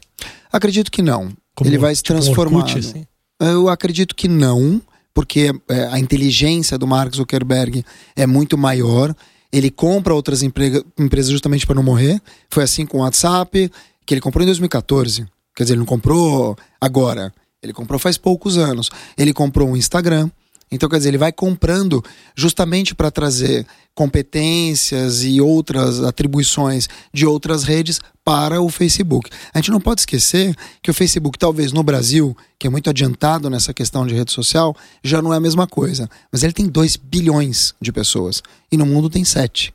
Acredito 0.53 0.91
que 0.91 1.01
não. 1.01 1.33
Como, 1.55 1.71
Ele 1.71 1.79
vai 1.79 1.95
se 1.95 2.03
tipo 2.03 2.19
transformar. 2.19 2.59
Um 2.59 2.61
Orkut, 2.61 2.79
assim? 2.79 3.07
Eu 3.41 3.71
acredito 3.71 4.15
que 4.15 4.29
não 4.29 4.83
porque 5.21 5.53
é, 5.69 5.85
a 5.93 5.99
inteligência 5.99 6.79
do 6.79 6.87
Mark 6.87 7.15
Zuckerberg 7.15 7.85
é 8.17 8.27
muito 8.27 8.57
maior. 8.57 9.15
Ele 9.53 9.71
compra 9.71 10.15
outras 10.15 10.43
empresas 10.43 11.31
justamente 11.31 11.67
para 11.67 11.75
não 11.75 11.83
morrer. 11.83 12.23
Foi 12.49 12.63
assim 12.63 12.87
com 12.87 12.97
o 12.97 13.01
WhatsApp, 13.03 13.71
que 14.07 14.15
ele 14.15 14.21
comprou 14.23 14.43
em 14.43 14.47
2014. 14.47 15.27
Quer 15.55 15.65
dizer, 15.65 15.75
ele 15.75 15.81
não 15.81 15.87
comprou 15.87 16.57
agora. 16.81 17.35
Ele 17.63 17.75
comprou 17.75 17.99
faz 17.99 18.17
poucos 18.17 18.57
anos. 18.57 18.89
Ele 19.15 19.35
comprou 19.35 19.71
o 19.71 19.77
Instagram. 19.77 20.31
Então, 20.71 20.89
quer 20.89 20.99
dizer, 20.99 21.11
ele 21.11 21.19
vai 21.19 21.33
comprando 21.33 22.03
justamente 22.37 22.95
para 22.95 23.11
trazer 23.11 23.67
competências 23.95 25.25
e 25.25 25.41
outras 25.41 26.03
atribuições 26.03 26.89
de 27.13 27.27
outras 27.27 27.65
redes 27.65 28.01
para 28.25 28.61
o 28.61 28.69
Facebook. 28.69 29.29
A 29.53 29.59
gente 29.59 29.71
não 29.71 29.81
pode 29.81 30.03
esquecer 30.03 30.55
que 30.81 30.91
o 30.91 30.95
Facebook, 30.95 31.39
talvez 31.39 31.73
no 31.73 31.83
Brasil, 31.83 32.37
que 32.59 32.67
é 32.67 32.71
muito 32.71 32.89
adiantado 32.89 33.51
nessa 33.51 33.75
questão 33.75 34.07
de 34.07 34.15
rede 34.15 34.33
social, 34.33 34.77
já 35.03 35.21
não 35.21 35.35
é 35.35 35.37
a 35.37 35.41
mesma 35.41 35.67
coisa. 35.67 36.09
Mas 36.31 36.45
ele 36.45 36.53
tem 36.53 36.69
2 36.69 36.97
bilhões 36.97 37.75
de 37.81 37.91
pessoas 37.91 38.43
e 38.71 38.77
no 38.77 38.87
mundo 38.87 39.11
tem 39.11 39.25
7. 39.25 39.75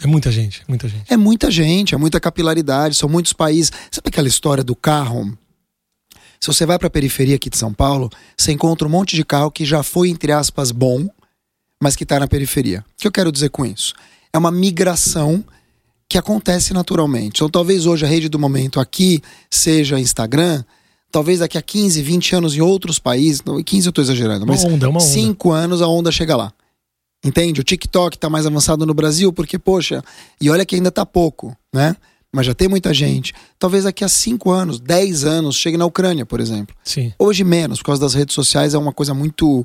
É 0.00 0.06
muita 0.06 0.30
gente, 0.30 0.62
muita 0.68 0.88
gente. 0.88 1.12
É 1.12 1.16
muita 1.16 1.50
gente, 1.50 1.94
é 1.94 1.98
muita 1.98 2.20
capilaridade, 2.20 2.94
são 2.94 3.08
muitos 3.08 3.32
países. 3.32 3.72
Sabe 3.90 4.08
aquela 4.08 4.28
história 4.28 4.62
do 4.62 4.76
carro? 4.76 5.36
Se 6.40 6.46
você 6.46 6.64
vai 6.64 6.78
para 6.78 6.88
a 6.88 6.90
periferia 6.90 7.36
aqui 7.36 7.50
de 7.50 7.56
São 7.56 7.72
Paulo, 7.72 8.10
você 8.36 8.52
encontra 8.52 8.86
um 8.86 8.90
monte 8.90 9.16
de 9.16 9.24
carro 9.24 9.50
que 9.50 9.64
já 9.64 9.82
foi, 9.82 10.08
entre 10.08 10.32
aspas, 10.32 10.70
bom, 10.70 11.08
mas 11.80 11.96
que 11.96 12.04
está 12.04 12.18
na 12.18 12.28
periferia. 12.28 12.84
O 12.96 13.00
que 13.02 13.06
eu 13.06 13.12
quero 13.12 13.32
dizer 13.32 13.50
com 13.50 13.64
isso? 13.64 13.94
É 14.32 14.38
uma 14.38 14.50
migração 14.50 15.44
que 16.08 16.16
acontece 16.16 16.72
naturalmente. 16.72 17.36
Então, 17.36 17.50
talvez 17.50 17.86
hoje 17.86 18.04
a 18.04 18.08
rede 18.08 18.28
do 18.28 18.38
momento 18.38 18.80
aqui 18.80 19.22
seja 19.50 20.00
Instagram, 20.00 20.64
talvez 21.10 21.40
daqui 21.40 21.58
a 21.58 21.62
15, 21.62 22.02
20 22.02 22.36
anos 22.36 22.56
em 22.56 22.60
outros 22.60 22.98
países, 22.98 23.42
15 23.64 23.86
eu 23.86 23.90
estou 23.90 24.02
exagerando, 24.02 24.46
mas 24.46 24.64
uma 24.64 24.74
onda, 24.74 24.88
uma 24.88 25.00
5 25.00 25.50
anos 25.50 25.82
a 25.82 25.88
onda 25.88 26.10
chega 26.10 26.36
lá. 26.36 26.52
Entende? 27.24 27.60
O 27.60 27.64
TikTok 27.64 28.16
está 28.16 28.30
mais 28.30 28.46
avançado 28.46 28.86
no 28.86 28.94
Brasil 28.94 29.32
porque, 29.32 29.58
poxa, 29.58 30.04
e 30.40 30.48
olha 30.48 30.64
que 30.64 30.76
ainda 30.76 30.88
está 30.88 31.04
pouco, 31.04 31.56
né? 31.74 31.96
Mas 32.32 32.46
já 32.46 32.54
tem 32.54 32.68
muita 32.68 32.92
gente. 32.92 33.32
Talvez 33.58 33.84
daqui 33.84 34.04
a 34.04 34.08
5 34.08 34.50
anos, 34.50 34.78
10 34.80 35.24
anos, 35.24 35.56
chegue 35.56 35.76
na 35.76 35.86
Ucrânia, 35.86 36.26
por 36.26 36.40
exemplo. 36.40 36.74
Sim. 36.84 37.12
Hoje 37.18 37.42
menos, 37.42 37.78
por 37.78 37.86
causa 37.86 38.00
das 38.00 38.14
redes 38.14 38.34
sociais, 38.34 38.74
é 38.74 38.78
uma 38.78 38.92
coisa 38.92 39.14
muito. 39.14 39.64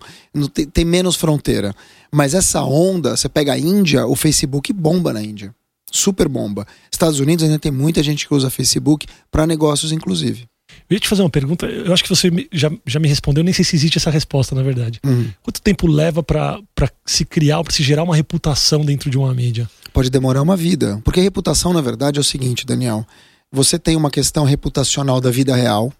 Tem, 0.53 0.65
tem 0.65 0.85
menos 0.85 1.15
fronteira. 1.15 1.75
Mas 2.11 2.33
essa 2.33 2.63
onda, 2.63 3.17
você 3.17 3.27
pega 3.27 3.53
a 3.53 3.57
Índia, 3.57 4.07
o 4.07 4.15
Facebook 4.15 4.71
bomba 4.71 5.11
na 5.11 5.21
Índia. 5.21 5.53
Super 5.91 6.27
bomba. 6.27 6.65
Estados 6.91 7.19
Unidos 7.19 7.43
ainda 7.43 7.59
tem 7.59 7.71
muita 7.71 8.01
gente 8.01 8.27
que 8.27 8.33
usa 8.33 8.49
Facebook 8.49 9.05
para 9.29 9.45
negócios, 9.45 9.91
inclusive. 9.91 10.47
Eu 10.89 10.95
ia 10.95 10.99
te 10.99 11.07
fazer 11.07 11.21
uma 11.21 11.29
pergunta, 11.29 11.65
eu 11.67 11.93
acho 11.93 12.03
que 12.03 12.09
você 12.09 12.29
já, 12.51 12.71
já 12.85 12.99
me 12.99 13.07
respondeu, 13.07 13.43
nem 13.43 13.53
sei 13.53 13.63
se 13.63 13.75
existe 13.75 13.97
essa 13.97 14.09
resposta, 14.09 14.55
na 14.55 14.63
verdade. 14.63 14.99
Uhum. 15.05 15.29
Quanto 15.41 15.61
tempo 15.61 15.87
leva 15.87 16.23
para 16.23 16.61
se 17.05 17.25
criar, 17.25 17.63
para 17.63 17.73
se 17.73 17.83
gerar 17.83 18.03
uma 18.03 18.15
reputação 18.15 18.83
dentro 18.83 19.09
de 19.09 19.17
uma 19.17 19.33
mídia? 19.33 19.69
Pode 19.93 20.09
demorar 20.09 20.41
uma 20.41 20.57
vida. 20.57 20.99
Porque 21.03 21.21
reputação, 21.21 21.71
na 21.71 21.81
verdade, 21.81 22.17
é 22.17 22.21
o 22.21 22.23
seguinte, 22.23 22.65
Daniel. 22.65 23.05
Você 23.51 23.77
tem 23.77 23.95
uma 23.95 24.09
questão 24.09 24.43
reputacional 24.43 25.21
da 25.21 25.29
vida 25.29 25.55
real, 25.55 25.93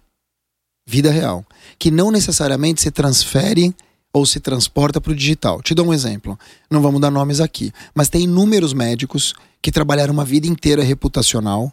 vida 0.84 1.10
real, 1.10 1.46
que 1.78 1.90
não 1.90 2.10
necessariamente 2.10 2.82
se 2.82 2.90
transfere 2.90 3.72
ou 4.12 4.26
se 4.26 4.40
transporta 4.40 5.00
para 5.00 5.12
o 5.12 5.14
digital. 5.14 5.62
Te 5.62 5.74
dou 5.74 5.86
um 5.86 5.94
exemplo. 5.94 6.36
Não 6.68 6.82
vamos 6.82 7.00
dar 7.00 7.10
nomes 7.10 7.40
aqui, 7.40 7.72
mas 7.94 8.08
tem 8.08 8.22
inúmeros 8.24 8.72
médicos 8.72 9.34
que 9.62 9.70
trabalharam 9.70 10.12
uma 10.12 10.24
vida 10.24 10.48
inteira 10.48 10.82
reputacional 10.82 11.72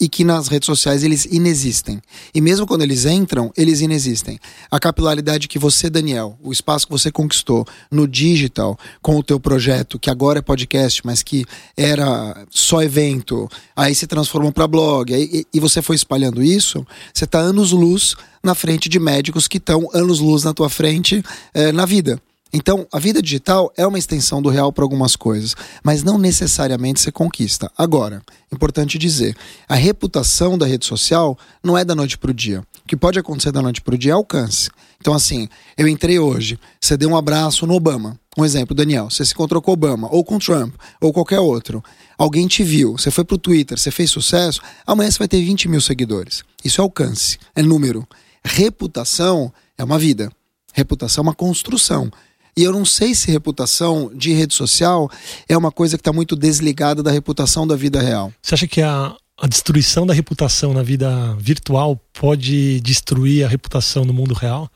e 0.00 0.08
que 0.08 0.24
nas 0.24 0.48
redes 0.48 0.66
sociais 0.66 1.04
eles 1.04 1.24
inexistem. 1.24 2.00
E 2.34 2.40
mesmo 2.40 2.66
quando 2.66 2.82
eles 2.82 3.06
entram, 3.06 3.52
eles 3.56 3.80
inexistem. 3.80 4.38
A 4.70 4.80
capilaridade 4.80 5.46
que 5.46 5.58
você, 5.58 5.88
Daniel, 5.88 6.36
o 6.42 6.52
espaço 6.52 6.86
que 6.86 6.92
você 6.92 7.12
conquistou 7.12 7.66
no 7.90 8.08
digital 8.08 8.78
com 9.00 9.16
o 9.16 9.22
teu 9.22 9.38
projeto, 9.38 9.98
que 9.98 10.10
agora 10.10 10.40
é 10.40 10.42
podcast, 10.42 11.00
mas 11.04 11.22
que 11.22 11.44
era 11.76 12.44
só 12.50 12.82
evento, 12.82 13.48
aí 13.76 13.94
se 13.94 14.06
transformou 14.06 14.52
para 14.52 14.66
blog, 14.66 15.14
aí, 15.14 15.44
e 15.52 15.60
você 15.60 15.80
foi 15.80 15.96
espalhando 15.96 16.42
isso, 16.42 16.84
você 17.12 17.24
está 17.24 17.38
anos-luz 17.38 18.16
na 18.42 18.54
frente 18.54 18.88
de 18.88 18.98
médicos 18.98 19.46
que 19.46 19.58
estão 19.58 19.88
anos-luz 19.94 20.42
na 20.42 20.52
tua 20.52 20.68
frente 20.68 21.22
é, 21.54 21.70
na 21.70 21.86
vida. 21.86 22.20
Então, 22.56 22.86
a 22.92 23.00
vida 23.00 23.20
digital 23.20 23.72
é 23.76 23.84
uma 23.84 23.98
extensão 23.98 24.40
do 24.40 24.48
real 24.48 24.72
para 24.72 24.84
algumas 24.84 25.16
coisas, 25.16 25.56
mas 25.82 26.04
não 26.04 26.16
necessariamente 26.16 27.00
você 27.00 27.10
conquista. 27.10 27.68
Agora, 27.76 28.22
importante 28.52 28.96
dizer, 28.96 29.36
a 29.68 29.74
reputação 29.74 30.56
da 30.56 30.64
rede 30.64 30.86
social 30.86 31.36
não 31.64 31.76
é 31.76 31.84
da 31.84 31.96
noite 31.96 32.16
para 32.16 32.30
o 32.30 32.34
dia. 32.34 32.60
O 32.60 32.86
que 32.86 32.96
pode 32.96 33.18
acontecer 33.18 33.50
da 33.50 33.60
noite 33.60 33.80
para 33.80 33.96
o 33.96 33.98
dia 33.98 34.12
é 34.12 34.14
alcance. 34.14 34.70
Então, 35.00 35.12
assim, 35.12 35.48
eu 35.76 35.88
entrei 35.88 36.20
hoje, 36.20 36.56
você 36.80 36.96
deu 36.96 37.10
um 37.10 37.16
abraço 37.16 37.66
no 37.66 37.74
Obama. 37.74 38.16
Um 38.38 38.44
exemplo, 38.44 38.72
Daniel, 38.72 39.10
você 39.10 39.24
se 39.24 39.32
encontrou 39.32 39.60
com 39.60 39.72
Obama, 39.72 40.08
ou 40.12 40.24
com 40.24 40.38
Trump, 40.38 40.76
ou 41.00 41.12
qualquer 41.12 41.40
outro. 41.40 41.82
Alguém 42.16 42.46
te 42.46 42.62
viu, 42.62 42.92
você 42.92 43.10
foi 43.10 43.24
pro 43.24 43.36
Twitter, 43.36 43.76
você 43.76 43.90
fez 43.90 44.10
sucesso, 44.12 44.60
amanhã 44.86 45.10
você 45.10 45.18
vai 45.18 45.26
ter 45.26 45.42
20 45.42 45.68
mil 45.68 45.80
seguidores. 45.80 46.44
Isso 46.64 46.80
é 46.80 46.82
alcance, 46.82 47.36
é 47.56 47.62
número. 47.62 48.06
Reputação 48.44 49.52
é 49.76 49.82
uma 49.82 49.98
vida. 49.98 50.30
Reputação 50.72 51.22
é 51.22 51.26
uma 51.26 51.34
construção. 51.34 52.10
E 52.56 52.62
eu 52.62 52.72
não 52.72 52.84
sei 52.84 53.14
se 53.14 53.30
reputação 53.30 54.10
de 54.14 54.32
rede 54.32 54.54
social 54.54 55.10
é 55.48 55.56
uma 55.56 55.72
coisa 55.72 55.96
que 55.96 56.00
está 56.00 56.12
muito 56.12 56.36
desligada 56.36 57.02
da 57.02 57.10
reputação 57.10 57.66
da 57.66 57.74
vida 57.74 58.00
real. 58.00 58.32
Você 58.40 58.54
acha 58.54 58.68
que 58.68 58.80
a, 58.80 59.14
a 59.38 59.46
destruição 59.48 60.06
da 60.06 60.14
reputação 60.14 60.72
na 60.72 60.82
vida 60.82 61.34
virtual 61.38 62.00
pode 62.12 62.80
destruir 62.80 63.44
a 63.44 63.48
reputação 63.48 64.04
no 64.04 64.12
mundo 64.12 64.34
real? 64.34 64.70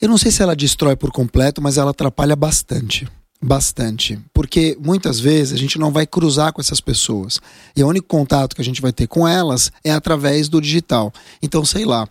Eu 0.00 0.08
não 0.08 0.18
sei 0.18 0.32
se 0.32 0.42
ela 0.42 0.56
destrói 0.56 0.96
por 0.96 1.12
completo, 1.12 1.62
mas 1.62 1.78
ela 1.78 1.92
atrapalha 1.92 2.34
bastante. 2.34 3.06
Bastante. 3.42 4.18
Porque 4.34 4.76
muitas 4.80 5.20
vezes 5.20 5.54
a 5.54 5.56
gente 5.56 5.78
não 5.78 5.92
vai 5.92 6.06
cruzar 6.06 6.52
com 6.52 6.60
essas 6.60 6.80
pessoas. 6.80 7.38
E 7.76 7.82
o 7.82 7.88
único 7.88 8.08
contato 8.08 8.56
que 8.56 8.60
a 8.60 8.64
gente 8.64 8.82
vai 8.82 8.92
ter 8.92 9.06
com 9.06 9.26
elas 9.26 9.70
é 9.84 9.92
através 9.92 10.48
do 10.48 10.60
digital. 10.60 11.12
Então, 11.40 11.64
sei 11.64 11.84
lá, 11.84 12.08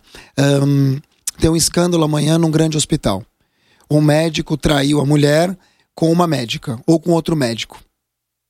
um, 0.64 0.98
tem 1.38 1.50
um 1.50 1.56
escândalo 1.56 2.04
amanhã 2.04 2.38
num 2.38 2.50
grande 2.50 2.76
hospital 2.76 3.24
um 3.90 4.00
médico 4.00 4.56
traiu 4.56 5.00
a 5.00 5.06
mulher 5.06 5.56
com 5.94 6.12
uma 6.12 6.26
médica 6.26 6.80
ou 6.86 7.00
com 7.00 7.10
outro 7.10 7.34
médico. 7.34 7.80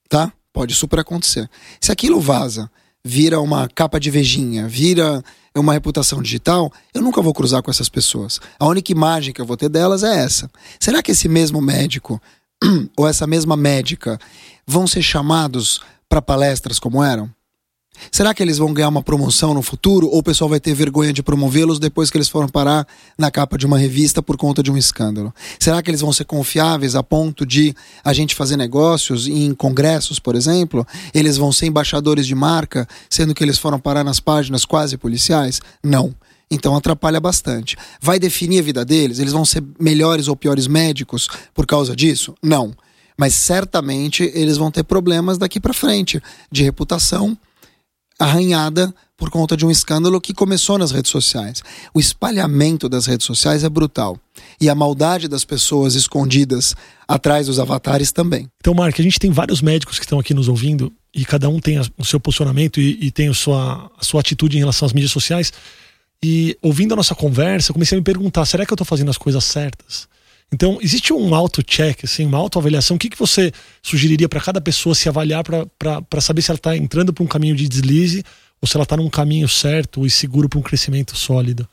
Tá? 0.08 0.32
Pode 0.52 0.74
super 0.74 0.98
acontecer. 0.98 1.48
Se 1.80 1.90
aquilo 1.90 2.20
vaza, 2.20 2.70
vira 3.04 3.40
uma 3.40 3.68
capa 3.68 3.98
de 3.98 4.10
vejinha, 4.10 4.68
vira 4.68 5.22
uma 5.54 5.72
reputação 5.72 6.22
digital, 6.22 6.72
eu 6.94 7.02
nunca 7.02 7.22
vou 7.22 7.34
cruzar 7.34 7.62
com 7.62 7.70
essas 7.70 7.88
pessoas. 7.88 8.40
A 8.58 8.66
única 8.66 8.92
imagem 8.92 9.32
que 9.32 9.40
eu 9.40 9.46
vou 9.46 9.56
ter 9.56 9.68
delas 9.68 10.02
é 10.02 10.18
essa. 10.18 10.50
Será 10.78 11.02
que 11.02 11.12
esse 11.12 11.28
mesmo 11.28 11.60
médico 11.60 12.20
ou 12.96 13.08
essa 13.08 13.26
mesma 13.26 13.56
médica 13.56 14.18
vão 14.66 14.86
ser 14.86 15.02
chamados 15.02 15.80
para 16.08 16.22
palestras 16.22 16.78
como 16.78 17.02
eram? 17.02 17.30
Será 18.10 18.32
que 18.34 18.42
eles 18.42 18.58
vão 18.58 18.72
ganhar 18.72 18.88
uma 18.88 19.02
promoção 19.02 19.54
no 19.54 19.62
futuro 19.62 20.08
ou 20.08 20.18
o 20.18 20.22
pessoal 20.22 20.48
vai 20.48 20.60
ter 20.60 20.74
vergonha 20.74 21.12
de 21.12 21.22
promovê-los 21.22 21.78
depois 21.78 22.10
que 22.10 22.16
eles 22.16 22.28
foram 22.28 22.48
parar 22.48 22.86
na 23.16 23.30
capa 23.30 23.58
de 23.58 23.66
uma 23.66 23.78
revista 23.78 24.22
por 24.22 24.36
conta 24.36 24.62
de 24.62 24.70
um 24.70 24.76
escândalo? 24.76 25.34
Será 25.58 25.82
que 25.82 25.90
eles 25.90 26.00
vão 26.00 26.12
ser 26.12 26.24
confiáveis 26.24 26.94
a 26.94 27.02
ponto 27.02 27.44
de 27.44 27.74
a 28.04 28.12
gente 28.12 28.34
fazer 28.34 28.56
negócios 28.56 29.26
em 29.28 29.54
congressos, 29.54 30.18
por 30.18 30.34
exemplo? 30.34 30.86
Eles 31.14 31.36
vão 31.36 31.52
ser 31.52 31.66
embaixadores 31.66 32.26
de 32.26 32.34
marca, 32.34 32.86
sendo 33.08 33.34
que 33.34 33.44
eles 33.44 33.58
foram 33.58 33.78
parar 33.78 34.04
nas 34.04 34.20
páginas 34.20 34.64
quase 34.64 34.96
policiais? 34.96 35.60
Não. 35.82 36.14
Então 36.50 36.74
atrapalha 36.74 37.20
bastante. 37.20 37.76
Vai 38.00 38.18
definir 38.18 38.58
a 38.58 38.62
vida 38.62 38.84
deles? 38.84 39.20
Eles 39.20 39.32
vão 39.32 39.44
ser 39.44 39.62
melhores 39.78 40.26
ou 40.26 40.34
piores 40.34 40.66
médicos 40.66 41.28
por 41.54 41.64
causa 41.64 41.94
disso? 41.94 42.34
Não. 42.42 42.74
Mas 43.16 43.34
certamente 43.34 44.30
eles 44.34 44.56
vão 44.56 44.70
ter 44.70 44.82
problemas 44.82 45.38
daqui 45.38 45.60
para 45.60 45.72
frente 45.72 46.20
de 46.50 46.64
reputação 46.64 47.38
arranhada 48.20 48.94
por 49.16 49.30
conta 49.30 49.56
de 49.56 49.66
um 49.66 49.70
escândalo 49.70 50.20
que 50.20 50.32
começou 50.32 50.78
nas 50.78 50.92
redes 50.92 51.10
sociais. 51.10 51.62
O 51.92 51.98
espalhamento 51.98 52.88
das 52.88 53.06
redes 53.06 53.26
sociais 53.26 53.64
é 53.64 53.68
brutal. 53.68 54.18
E 54.60 54.68
a 54.68 54.74
maldade 54.74 55.28
das 55.28 55.44
pessoas 55.44 55.94
escondidas 55.94 56.74
atrás 57.08 57.46
dos 57.46 57.58
avatares 57.58 58.12
também. 58.12 58.48
Então, 58.60 58.72
Mark, 58.74 58.98
a 58.98 59.02
gente 59.02 59.18
tem 59.18 59.30
vários 59.30 59.60
médicos 59.60 59.98
que 59.98 60.04
estão 60.04 60.18
aqui 60.18 60.32
nos 60.32 60.48
ouvindo 60.48 60.92
e 61.14 61.24
cada 61.24 61.48
um 61.48 61.58
tem 61.58 61.78
o 61.98 62.04
seu 62.04 62.20
posicionamento 62.20 62.80
e, 62.80 62.98
e 63.06 63.10
tem 63.10 63.28
a 63.28 63.34
sua, 63.34 63.90
a 63.98 64.04
sua 64.04 64.20
atitude 64.20 64.56
em 64.56 64.60
relação 64.60 64.86
às 64.86 64.92
mídias 64.92 65.12
sociais. 65.12 65.52
E 66.22 66.56
ouvindo 66.62 66.92
a 66.92 66.96
nossa 66.96 67.14
conversa, 67.14 67.70
eu 67.70 67.74
comecei 67.74 67.96
a 67.96 68.00
me 68.00 68.04
perguntar: 68.04 68.44
será 68.44 68.64
que 68.64 68.72
eu 68.72 68.74
estou 68.74 68.86
fazendo 68.86 69.10
as 69.10 69.18
coisas 69.18 69.44
certas? 69.44 70.08
Então, 70.52 70.78
existe 70.80 71.12
um 71.12 71.34
auto-check, 71.34 72.04
assim, 72.04 72.26
uma 72.26 72.38
autoavaliação. 72.38 72.96
O 72.96 72.98
que, 72.98 73.08
que 73.08 73.18
você 73.18 73.52
sugeriria 73.82 74.28
para 74.28 74.40
cada 74.40 74.60
pessoa 74.60 74.94
se 74.94 75.08
avaliar 75.08 75.44
para 75.44 76.20
saber 76.20 76.42
se 76.42 76.50
ela 76.50 76.58
está 76.58 76.76
entrando 76.76 77.12
para 77.12 77.22
um 77.22 77.26
caminho 77.26 77.54
de 77.54 77.68
deslize 77.68 78.24
ou 78.60 78.66
se 78.66 78.76
ela 78.76 78.82
está 78.82 78.96
num 78.96 79.08
caminho 79.08 79.48
certo 79.48 80.04
e 80.04 80.10
seguro 80.10 80.48
para 80.48 80.58
um 80.58 80.62
crescimento 80.62 81.16
sólido? 81.16 81.68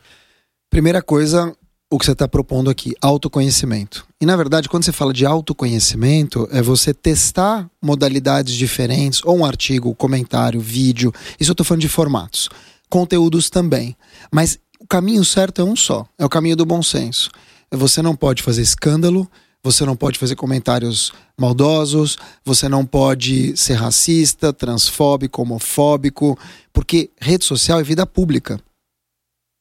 Primeira 0.70 1.02
coisa, 1.02 1.52
o 1.90 1.98
que 1.98 2.06
você 2.06 2.12
está 2.12 2.28
propondo 2.28 2.70
aqui, 2.70 2.94
autoconhecimento. 3.02 4.06
E 4.22 4.26
na 4.28 4.36
verdade, 4.36 4.70
quando 4.70 4.84
você 4.84 4.92
fala 4.92 5.12
de 5.12 5.26
autoconhecimento, 5.26 6.48
é 6.52 6.62
você 6.62 6.94
testar 6.94 7.68
modalidades 7.82 8.54
diferentes, 8.54 9.22
ou 9.24 9.40
um 9.40 9.46
artigo, 9.46 9.96
comentário, 9.96 10.60
vídeo. 10.60 11.12
Isso 11.40 11.50
eu 11.50 11.54
estou 11.54 11.66
falando 11.66 11.82
de 11.82 11.90
formatos. 11.90 12.48
Conteúdos 12.90 13.50
também. 13.50 13.96
Mas 14.32 14.60
o 14.80 14.86
caminho 14.86 15.26
certo 15.26 15.62
é 15.62 15.64
um 15.64 15.76
só: 15.76 16.06
é 16.20 16.26
o 16.26 16.30
caminho 16.30 16.56
do 16.56 16.66
bom 16.66 16.84
senso 16.84 17.32
você 17.72 18.02
não 18.02 18.16
pode 18.16 18.44
fazer 18.44 18.62
escândalo, 18.62 19.30
você 19.64 19.86
não 19.86 19.96
pode 19.96 20.18
fazer 20.18 20.36
comentários 20.36 21.12
maldosos, 21.38 22.18
você 22.46 22.70
não 22.70 22.86
pode 22.86 23.56
ser 23.58 23.74
racista, 23.74 24.54
transfóbico, 24.54 25.42
homofóbico, 25.42 26.38
porque 26.72 27.10
rede 27.20 27.44
social 27.44 27.80
é 27.80 27.84
vida 27.84 28.06
pública. 28.06 28.60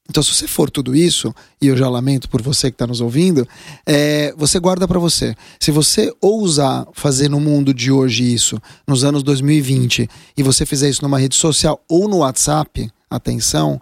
Então, 0.08 0.22
se 0.22 0.32
você 0.32 0.46
for 0.46 0.70
tudo 0.70 0.94
isso, 0.94 1.34
e 1.60 1.66
eu 1.66 1.76
já 1.76 1.88
lamento 1.88 2.28
por 2.28 2.40
você 2.40 2.70
que 2.70 2.76
está 2.76 2.86
nos 2.86 3.00
ouvindo, 3.00 3.46
é, 3.84 4.32
você 4.36 4.60
guarda 4.60 4.86
para 4.86 5.00
você. 5.00 5.34
Se 5.58 5.72
você 5.72 6.14
ousar 6.20 6.86
fazer 6.92 7.28
no 7.28 7.40
mundo 7.40 7.74
de 7.74 7.90
hoje 7.90 8.32
isso, 8.32 8.60
nos 8.86 9.02
anos 9.02 9.24
2020, 9.24 10.08
e 10.36 10.42
você 10.42 10.64
fizer 10.64 10.88
isso 10.88 11.02
numa 11.02 11.18
rede 11.18 11.34
social 11.34 11.82
ou 11.88 12.08
no 12.08 12.18
WhatsApp, 12.18 12.88
atenção, 13.10 13.80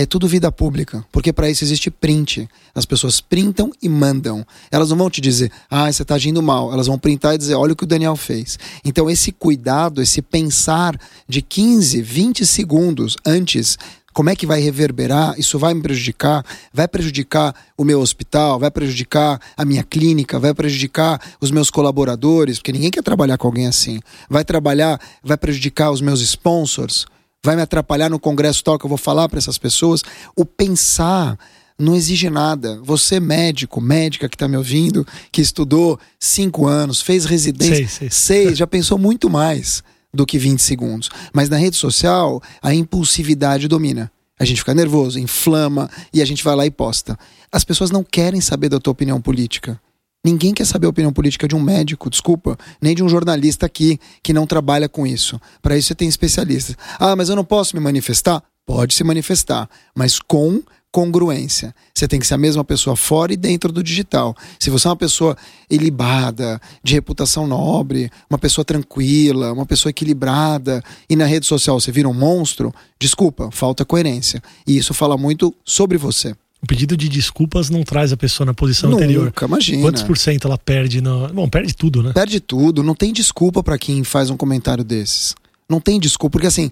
é 0.00 0.06
tudo 0.06 0.28
vida 0.28 0.52
pública, 0.52 1.04
porque 1.10 1.32
para 1.32 1.50
isso 1.50 1.64
existe 1.64 1.90
print. 1.90 2.48
As 2.72 2.86
pessoas 2.86 3.20
printam 3.20 3.72
e 3.82 3.88
mandam. 3.88 4.46
Elas 4.70 4.90
não 4.90 4.96
vão 4.96 5.10
te 5.10 5.20
dizer, 5.20 5.50
ah, 5.68 5.90
você 5.90 6.02
está 6.02 6.14
agindo 6.14 6.40
mal. 6.40 6.72
Elas 6.72 6.86
vão 6.86 6.96
printar 6.96 7.34
e 7.34 7.38
dizer, 7.38 7.54
olha 7.54 7.72
o 7.72 7.76
que 7.76 7.82
o 7.82 7.86
Daniel 7.86 8.14
fez. 8.14 8.58
Então, 8.84 9.10
esse 9.10 9.32
cuidado, 9.32 10.00
esse 10.00 10.22
pensar 10.22 10.96
de 11.28 11.42
15, 11.42 12.00
20 12.00 12.46
segundos 12.46 13.16
antes 13.26 13.76
como 14.12 14.30
é 14.30 14.34
que 14.34 14.46
vai 14.46 14.60
reverberar? 14.60 15.38
Isso 15.38 15.60
vai 15.60 15.72
me 15.74 15.80
prejudicar? 15.80 16.44
Vai 16.72 16.88
prejudicar 16.88 17.54
o 17.76 17.84
meu 17.84 18.00
hospital? 18.00 18.58
Vai 18.58 18.68
prejudicar 18.68 19.40
a 19.56 19.64
minha 19.64 19.84
clínica? 19.84 20.40
Vai 20.40 20.52
prejudicar 20.52 21.20
os 21.40 21.52
meus 21.52 21.70
colaboradores? 21.70 22.58
Porque 22.58 22.72
ninguém 22.72 22.90
quer 22.90 23.02
trabalhar 23.02 23.38
com 23.38 23.46
alguém 23.46 23.68
assim. 23.68 24.00
Vai 24.28 24.44
trabalhar, 24.44 25.00
vai 25.22 25.36
prejudicar 25.36 25.92
os 25.92 26.00
meus 26.00 26.20
sponsors? 26.20 27.06
Vai 27.44 27.56
me 27.56 27.62
atrapalhar 27.62 28.08
no 28.08 28.18
congresso 28.18 28.62
tal 28.62 28.78
que 28.78 28.84
eu 28.84 28.88
vou 28.88 28.98
falar 28.98 29.28
para 29.28 29.38
essas 29.38 29.58
pessoas. 29.58 30.02
O 30.36 30.44
pensar 30.44 31.38
não 31.78 31.94
exige 31.94 32.28
nada. 32.28 32.80
Você, 32.82 33.20
médico, 33.20 33.80
médica 33.80 34.28
que 34.28 34.34
está 34.34 34.48
me 34.48 34.56
ouvindo, 34.56 35.06
que 35.30 35.40
estudou 35.40 35.98
cinco 36.18 36.66
anos, 36.66 37.00
fez 37.00 37.24
residência, 37.24 37.76
seis, 37.76 37.92
seis. 37.92 38.14
seis 38.14 38.58
já 38.58 38.66
pensou 38.66 38.98
muito 38.98 39.30
mais 39.30 39.82
do 40.12 40.26
que 40.26 40.38
20 40.38 40.60
segundos. 40.60 41.08
Mas 41.32 41.48
na 41.48 41.56
rede 41.56 41.76
social, 41.76 42.42
a 42.60 42.74
impulsividade 42.74 43.68
domina. 43.68 44.10
A 44.40 44.44
gente 44.44 44.58
fica 44.58 44.74
nervoso, 44.74 45.18
inflama 45.18 45.90
e 46.12 46.22
a 46.22 46.24
gente 46.24 46.44
vai 46.44 46.54
lá 46.54 46.64
e 46.64 46.70
posta. 46.70 47.18
As 47.50 47.64
pessoas 47.64 47.90
não 47.90 48.04
querem 48.04 48.40
saber 48.40 48.68
da 48.68 48.78
tua 48.78 48.92
opinião 48.92 49.20
política. 49.20 49.80
Ninguém 50.28 50.52
quer 50.52 50.66
saber 50.66 50.86
a 50.86 50.90
opinião 50.90 51.10
política 51.10 51.48
de 51.48 51.56
um 51.56 51.60
médico, 51.60 52.10
desculpa, 52.10 52.58
nem 52.82 52.94
de 52.94 53.02
um 53.02 53.08
jornalista 53.08 53.64
aqui 53.64 53.98
que 54.22 54.34
não 54.34 54.46
trabalha 54.46 54.86
com 54.86 55.06
isso. 55.06 55.40
Para 55.62 55.74
isso 55.74 55.88
você 55.88 55.94
tem 55.94 56.06
especialistas. 56.06 56.76
Ah, 57.00 57.16
mas 57.16 57.30
eu 57.30 57.36
não 57.36 57.44
posso 57.44 57.74
me 57.74 57.82
manifestar? 57.82 58.42
Pode 58.66 58.92
se 58.92 59.02
manifestar, 59.02 59.66
mas 59.94 60.18
com 60.18 60.62
congruência. 60.92 61.74
Você 61.94 62.06
tem 62.06 62.20
que 62.20 62.26
ser 62.26 62.34
a 62.34 62.38
mesma 62.38 62.62
pessoa 62.62 62.94
fora 62.94 63.32
e 63.32 63.38
dentro 63.38 63.72
do 63.72 63.82
digital. 63.82 64.36
Se 64.60 64.68
você 64.68 64.86
é 64.86 64.90
uma 64.90 64.96
pessoa 64.96 65.34
ilibada, 65.70 66.60
de 66.82 66.92
reputação 66.92 67.46
nobre, 67.46 68.10
uma 68.28 68.38
pessoa 68.38 68.66
tranquila, 68.66 69.54
uma 69.54 69.64
pessoa 69.64 69.88
equilibrada, 69.88 70.84
e 71.08 71.16
na 71.16 71.24
rede 71.24 71.46
social 71.46 71.80
você 71.80 71.90
vira 71.90 72.06
um 72.06 72.12
monstro, 72.12 72.70
desculpa, 73.00 73.48
falta 73.50 73.82
coerência. 73.82 74.42
E 74.66 74.76
isso 74.76 74.92
fala 74.92 75.16
muito 75.16 75.54
sobre 75.64 75.96
você. 75.96 76.36
O 76.60 76.66
pedido 76.66 76.96
de 76.96 77.08
desculpas 77.08 77.70
não 77.70 77.84
traz 77.84 78.12
a 78.12 78.16
pessoa 78.16 78.44
na 78.44 78.52
posição 78.52 78.90
Nunca, 78.90 79.04
anterior. 79.04 79.32
imagina. 79.42 79.82
Quantos 79.82 80.02
por 80.02 80.18
cento 80.18 80.46
ela 80.48 80.58
perde? 80.58 81.00
No... 81.00 81.28
Bom, 81.28 81.48
perde 81.48 81.74
tudo, 81.74 82.02
né? 82.02 82.12
Perde 82.12 82.40
tudo. 82.40 82.82
Não 82.82 82.94
tem 82.94 83.12
desculpa 83.12 83.62
para 83.62 83.78
quem 83.78 84.02
faz 84.02 84.28
um 84.28 84.36
comentário 84.36 84.82
desses. 84.82 85.36
Não 85.68 85.80
tem 85.80 86.00
desculpa, 86.00 86.32
porque 86.32 86.46
assim, 86.46 86.70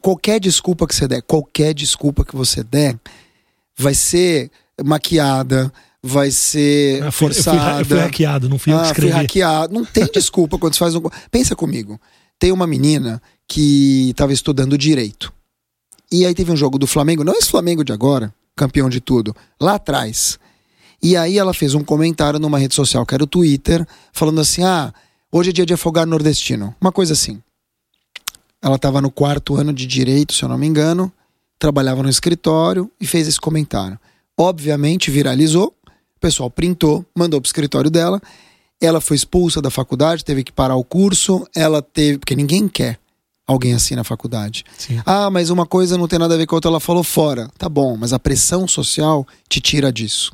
qualquer 0.00 0.38
desculpa 0.38 0.86
que 0.86 0.94
você 0.94 1.08
der, 1.08 1.20
qualquer 1.22 1.74
desculpa 1.74 2.24
que 2.24 2.34
você 2.34 2.62
der, 2.62 2.96
vai 3.76 3.92
ser 3.92 4.50
maquiada, 4.84 5.70
vai 6.02 6.30
ser 6.30 7.02
ah, 7.02 7.10
forçada. 7.10 7.80
Eu 7.80 7.84
fui, 7.84 7.96
eu 7.96 7.98
fui 7.98 7.98
hackeado, 7.98 8.48
não 8.48 8.58
fui 8.58 8.72
ah, 8.72 8.76
eu 8.76 8.80
que 8.80 8.86
escrevi. 8.86 9.12
Fui 9.12 9.20
hackeado. 9.20 9.74
Não 9.74 9.84
tem 9.84 10.06
desculpa 10.14 10.58
quando 10.58 10.74
você 10.74 10.78
faz 10.78 10.94
um. 10.94 11.02
Pensa 11.30 11.54
comigo. 11.54 12.00
Tem 12.38 12.52
uma 12.52 12.66
menina 12.66 13.20
que 13.46 14.10
estava 14.10 14.32
estudando 14.32 14.78
direito. 14.78 15.32
E 16.10 16.24
aí 16.24 16.34
teve 16.34 16.50
um 16.50 16.56
jogo 16.56 16.78
do 16.78 16.86
Flamengo, 16.86 17.22
não 17.22 17.34
esse 17.34 17.50
Flamengo 17.50 17.84
de 17.84 17.92
agora, 17.92 18.34
campeão 18.60 18.90
de 18.90 19.00
tudo, 19.00 19.34
lá 19.58 19.76
atrás. 19.76 20.38
E 21.02 21.16
aí 21.16 21.38
ela 21.38 21.54
fez 21.54 21.74
um 21.74 21.82
comentário 21.82 22.38
numa 22.38 22.58
rede 22.58 22.74
social, 22.74 23.06
que 23.06 23.14
era 23.14 23.24
o 23.24 23.26
Twitter, 23.26 23.86
falando 24.12 24.38
assim: 24.42 24.62
ah, 24.62 24.92
hoje 25.32 25.48
é 25.48 25.52
dia 25.52 25.64
de 25.64 25.72
afogar 25.72 26.06
nordestino. 26.06 26.74
Uma 26.78 26.92
coisa 26.92 27.14
assim. 27.14 27.42
Ela 28.62 28.76
estava 28.76 29.00
no 29.00 29.10
quarto 29.10 29.56
ano 29.56 29.72
de 29.72 29.86
direito, 29.86 30.34
se 30.34 30.42
eu 30.42 30.48
não 30.48 30.58
me 30.58 30.66
engano, 30.66 31.10
trabalhava 31.58 32.02
no 32.02 32.10
escritório 32.10 32.90
e 33.00 33.06
fez 33.06 33.26
esse 33.26 33.40
comentário. 33.40 33.98
Obviamente 34.38 35.10
viralizou, 35.10 35.74
o 35.86 36.20
pessoal 36.20 36.50
printou, 36.50 37.04
mandou 37.16 37.40
para 37.40 37.46
o 37.46 37.48
escritório 37.48 37.90
dela. 37.90 38.20
Ela 38.78 39.00
foi 39.00 39.16
expulsa 39.16 39.62
da 39.62 39.70
faculdade, 39.70 40.24
teve 40.24 40.44
que 40.44 40.52
parar 40.52 40.76
o 40.76 40.84
curso. 40.84 41.46
Ela 41.54 41.80
teve. 41.80 42.18
Porque 42.18 42.36
ninguém 42.36 42.68
quer 42.68 42.98
alguém 43.52 43.74
assim 43.74 43.94
na 43.94 44.04
faculdade. 44.04 44.64
Sim. 44.78 45.00
Ah, 45.04 45.30
mas 45.30 45.50
uma 45.50 45.66
coisa 45.66 45.98
não 45.98 46.06
tem 46.06 46.18
nada 46.18 46.34
a 46.34 46.36
ver 46.36 46.46
com 46.46 46.54
a 46.54 46.58
outra, 46.58 46.70
ela 46.70 46.80
falou 46.80 47.02
fora. 47.02 47.48
Tá 47.58 47.68
bom, 47.68 47.96
mas 47.96 48.12
a 48.12 48.18
pressão 48.18 48.66
social 48.68 49.26
te 49.48 49.60
tira 49.60 49.92
disso, 49.92 50.32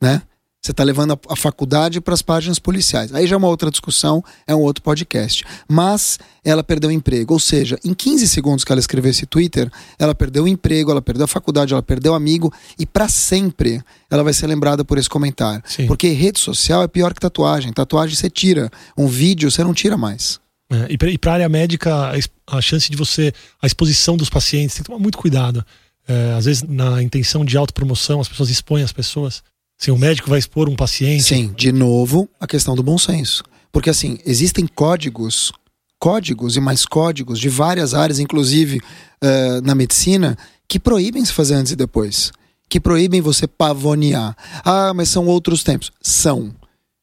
né? 0.00 0.22
Você 0.64 0.70
está 0.70 0.84
levando 0.84 1.18
a, 1.28 1.34
faculdade 1.34 2.00
para 2.00 2.14
as 2.14 2.22
páginas 2.22 2.60
policiais. 2.60 3.12
Aí 3.12 3.26
já 3.26 3.34
é 3.34 3.36
uma 3.36 3.48
outra 3.48 3.68
discussão, 3.68 4.22
é 4.46 4.54
um 4.54 4.60
outro 4.60 4.80
podcast. 4.80 5.42
Mas 5.66 6.20
ela 6.44 6.62
perdeu 6.62 6.88
o 6.88 6.92
emprego. 6.92 7.34
Ou 7.34 7.40
seja, 7.40 7.76
em 7.84 7.92
15 7.92 8.28
segundos 8.28 8.64
que 8.64 8.70
ela 8.70 8.78
escreveu 8.78 9.10
esse 9.10 9.26
Twitter, 9.26 9.68
ela 9.98 10.14
perdeu 10.14 10.44
o 10.44 10.48
emprego, 10.48 10.92
ela 10.92 11.02
perdeu 11.02 11.24
a 11.24 11.26
faculdade, 11.26 11.72
ela 11.72 11.82
perdeu 11.82 12.12
o 12.12 12.14
amigo. 12.14 12.52
E 12.78 12.86
para 12.86 13.08
sempre 13.08 13.82
ela 14.08 14.22
vai 14.22 14.32
ser 14.32 14.46
lembrada 14.46 14.84
por 14.84 14.98
esse 14.98 15.08
comentário. 15.08 15.64
Sim. 15.66 15.88
Porque 15.88 16.10
rede 16.10 16.38
social 16.38 16.80
é 16.84 16.86
pior 16.86 17.12
que 17.12 17.18
tatuagem. 17.18 17.72
Tatuagem 17.72 18.14
você 18.14 18.30
tira. 18.30 18.70
Um 18.96 19.08
vídeo 19.08 19.50
você 19.50 19.64
não 19.64 19.74
tira 19.74 19.96
mais. 19.96 20.38
É, 20.72 20.92
e 20.92 21.18
para 21.18 21.32
a 21.32 21.34
área 21.34 21.48
médica, 21.48 22.12
a, 22.46 22.60
chance 22.60 22.90
de 22.90 22.96
você. 22.96 23.32
A 23.60 23.66
exposição 23.66 24.16
dos 24.16 24.30
pacientes, 24.30 24.74
tem 24.74 24.82
que 24.82 24.88
tomar 24.88 24.98
muito 24.98 25.18
cuidado. 25.18 25.64
É, 26.08 26.34
às 26.36 26.46
vezes, 26.46 26.62
na 26.62 27.02
intenção 27.02 27.44
de 27.44 27.56
autopromoção, 27.56 28.20
as 28.20 28.28
pessoas 28.28 28.48
expõem 28.48 28.82
as 28.82 28.92
pessoas. 28.92 29.42
Se 29.78 29.90
o 29.90 29.98
médico 29.98 30.30
vai 30.30 30.38
expor 30.38 30.68
um 30.68 30.76
paciente. 30.76 31.24
Sim, 31.24 31.52
de 31.56 31.72
novo, 31.72 32.28
a 32.40 32.46
questão 32.46 32.74
do 32.74 32.82
bom 32.82 32.96
senso. 32.96 33.42
Porque 33.70 33.90
assim, 33.90 34.18
existem 34.24 34.66
códigos, 34.66 35.52
códigos 35.98 36.56
e 36.56 36.60
mais 36.60 36.86
códigos 36.86 37.38
de 37.38 37.48
várias 37.48 37.94
áreas, 37.94 38.18
inclusive 38.18 38.78
uh, 38.78 39.60
na 39.64 39.74
medicina, 39.74 40.36
que 40.68 40.78
proíbem 40.78 41.24
se 41.24 41.32
fazer 41.32 41.54
antes 41.54 41.72
e 41.72 41.76
depois. 41.76 42.32
Que 42.68 42.78
proíbem 42.78 43.20
você 43.20 43.46
pavonear. 43.46 44.36
Ah, 44.64 44.92
mas 44.94 45.08
são 45.08 45.26
outros 45.26 45.62
tempos. 45.62 45.90
São. 46.00 46.54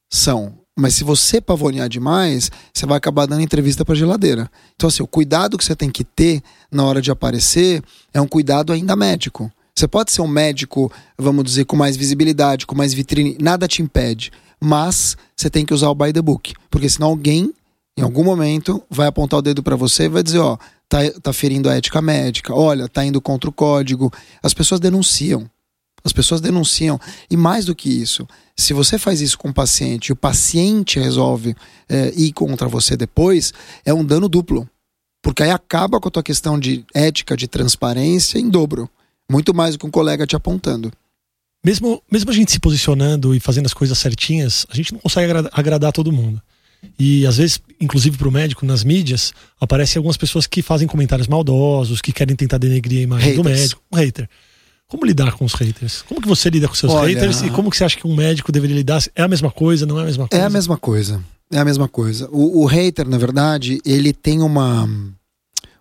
São. 0.08 0.59
Mas 0.80 0.94
se 0.94 1.04
você 1.04 1.40
pavonear 1.40 1.88
demais, 1.88 2.50
você 2.72 2.86
vai 2.86 2.96
acabar 2.96 3.26
dando 3.26 3.42
entrevista 3.42 3.84
para 3.84 3.94
geladeira. 3.94 4.50
Então, 4.74 4.88
assim, 4.88 5.02
o 5.02 5.06
cuidado 5.06 5.58
que 5.58 5.64
você 5.64 5.76
tem 5.76 5.90
que 5.90 6.02
ter 6.02 6.42
na 6.72 6.84
hora 6.84 7.02
de 7.02 7.10
aparecer 7.10 7.82
é 8.14 8.20
um 8.20 8.26
cuidado 8.26 8.72
ainda 8.72 8.96
médico. 8.96 9.52
Você 9.76 9.86
pode 9.86 10.10
ser 10.10 10.22
um 10.22 10.26
médico, 10.26 10.90
vamos 11.18 11.44
dizer, 11.44 11.66
com 11.66 11.76
mais 11.76 11.96
visibilidade, 11.96 12.66
com 12.66 12.74
mais 12.74 12.94
vitrine, 12.94 13.36
nada 13.38 13.68
te 13.68 13.82
impede. 13.82 14.32
Mas 14.58 15.16
você 15.36 15.50
tem 15.50 15.66
que 15.66 15.74
usar 15.74 15.90
o 15.90 15.94
by 15.94 16.12
the 16.12 16.22
book. 16.22 16.54
Porque 16.70 16.88
senão 16.88 17.08
alguém, 17.08 17.52
em 17.96 18.02
algum 18.02 18.24
momento, 18.24 18.82
vai 18.88 19.06
apontar 19.06 19.38
o 19.38 19.42
dedo 19.42 19.62
para 19.62 19.76
você 19.76 20.04
e 20.04 20.08
vai 20.08 20.22
dizer: 20.22 20.38
ó, 20.38 20.56
tá, 20.88 20.98
tá 21.22 21.32
ferindo 21.32 21.68
a 21.68 21.74
ética 21.74 22.00
médica, 22.00 22.54
olha, 22.54 22.88
tá 22.88 23.04
indo 23.04 23.20
contra 23.20 23.50
o 23.50 23.52
código. 23.52 24.10
As 24.42 24.54
pessoas 24.54 24.80
denunciam. 24.80 25.48
As 26.04 26.12
pessoas 26.12 26.40
denunciam. 26.40 27.00
E 27.30 27.36
mais 27.36 27.64
do 27.64 27.74
que 27.74 27.88
isso, 27.88 28.26
se 28.56 28.72
você 28.72 28.98
faz 28.98 29.20
isso 29.20 29.38
com 29.38 29.48
o 29.48 29.54
paciente 29.54 30.08
e 30.08 30.12
o 30.12 30.16
paciente 30.16 30.98
resolve 30.98 31.54
é, 31.88 32.12
ir 32.16 32.32
contra 32.32 32.68
você 32.68 32.96
depois, 32.96 33.52
é 33.84 33.92
um 33.92 34.04
dano 34.04 34.28
duplo. 34.28 34.68
Porque 35.22 35.42
aí 35.42 35.50
acaba 35.50 36.00
com 36.00 36.08
a 36.08 36.10
tua 36.10 36.22
questão 36.22 36.58
de 36.58 36.84
ética, 36.94 37.36
de 37.36 37.46
transparência 37.46 38.38
em 38.38 38.48
dobro. 38.48 38.88
Muito 39.30 39.54
mais 39.54 39.74
do 39.74 39.78
que 39.78 39.86
um 39.86 39.90
colega 39.90 40.26
te 40.26 40.34
apontando. 40.34 40.90
Mesmo, 41.64 42.02
mesmo 42.10 42.30
a 42.30 42.34
gente 42.34 42.50
se 42.50 42.58
posicionando 42.58 43.34
e 43.34 43.40
fazendo 43.40 43.66
as 43.66 43.74
coisas 43.74 43.98
certinhas, 43.98 44.66
a 44.70 44.74
gente 44.74 44.92
não 44.92 45.00
consegue 45.00 45.26
agradar, 45.26 45.50
agradar 45.54 45.92
todo 45.92 46.10
mundo. 46.10 46.40
E 46.98 47.26
às 47.26 47.36
vezes, 47.36 47.60
inclusive 47.78 48.16
para 48.16 48.28
o 48.28 48.32
médico, 48.32 48.64
nas 48.64 48.82
mídias, 48.82 49.32
aparecem 49.60 49.98
algumas 49.98 50.16
pessoas 50.16 50.46
que 50.46 50.62
fazem 50.62 50.88
comentários 50.88 51.28
maldosos, 51.28 52.00
que 52.00 52.12
querem 52.12 52.34
tentar 52.34 52.56
denegrir 52.56 53.00
a 53.00 53.02
imagem 53.02 53.30
haters. 53.30 53.44
do 53.44 53.50
médico. 53.50 53.82
Um 53.92 53.96
hater. 53.96 54.28
Como 54.90 55.06
lidar 55.06 55.32
com 55.34 55.44
os 55.44 55.54
haters? 55.54 56.02
Como 56.02 56.20
que 56.20 56.26
você 56.26 56.50
lida 56.50 56.66
com 56.66 56.74
seus 56.74 56.92
Olha, 56.92 57.14
haters 57.14 57.42
e 57.42 57.50
como 57.50 57.70
que 57.70 57.76
você 57.76 57.84
acha 57.84 57.96
que 57.96 58.08
um 58.08 58.14
médico 58.14 58.50
deveria 58.50 58.74
lidar? 58.74 59.00
É 59.14 59.22
a 59.22 59.28
mesma 59.28 59.48
coisa, 59.48 59.86
não 59.86 59.96
é 60.00 60.02
a 60.02 60.04
mesma 60.04 60.26
coisa? 60.26 60.42
É 60.42 60.46
a 60.46 60.50
mesma 60.50 60.76
coisa. 60.76 61.24
É 61.52 61.58
a 61.58 61.64
mesma 61.64 61.88
coisa. 61.88 62.28
O, 62.32 62.62
o 62.62 62.66
hater, 62.66 63.08
na 63.08 63.16
verdade, 63.16 63.80
ele 63.86 64.12
tem 64.12 64.42
uma, 64.42 64.88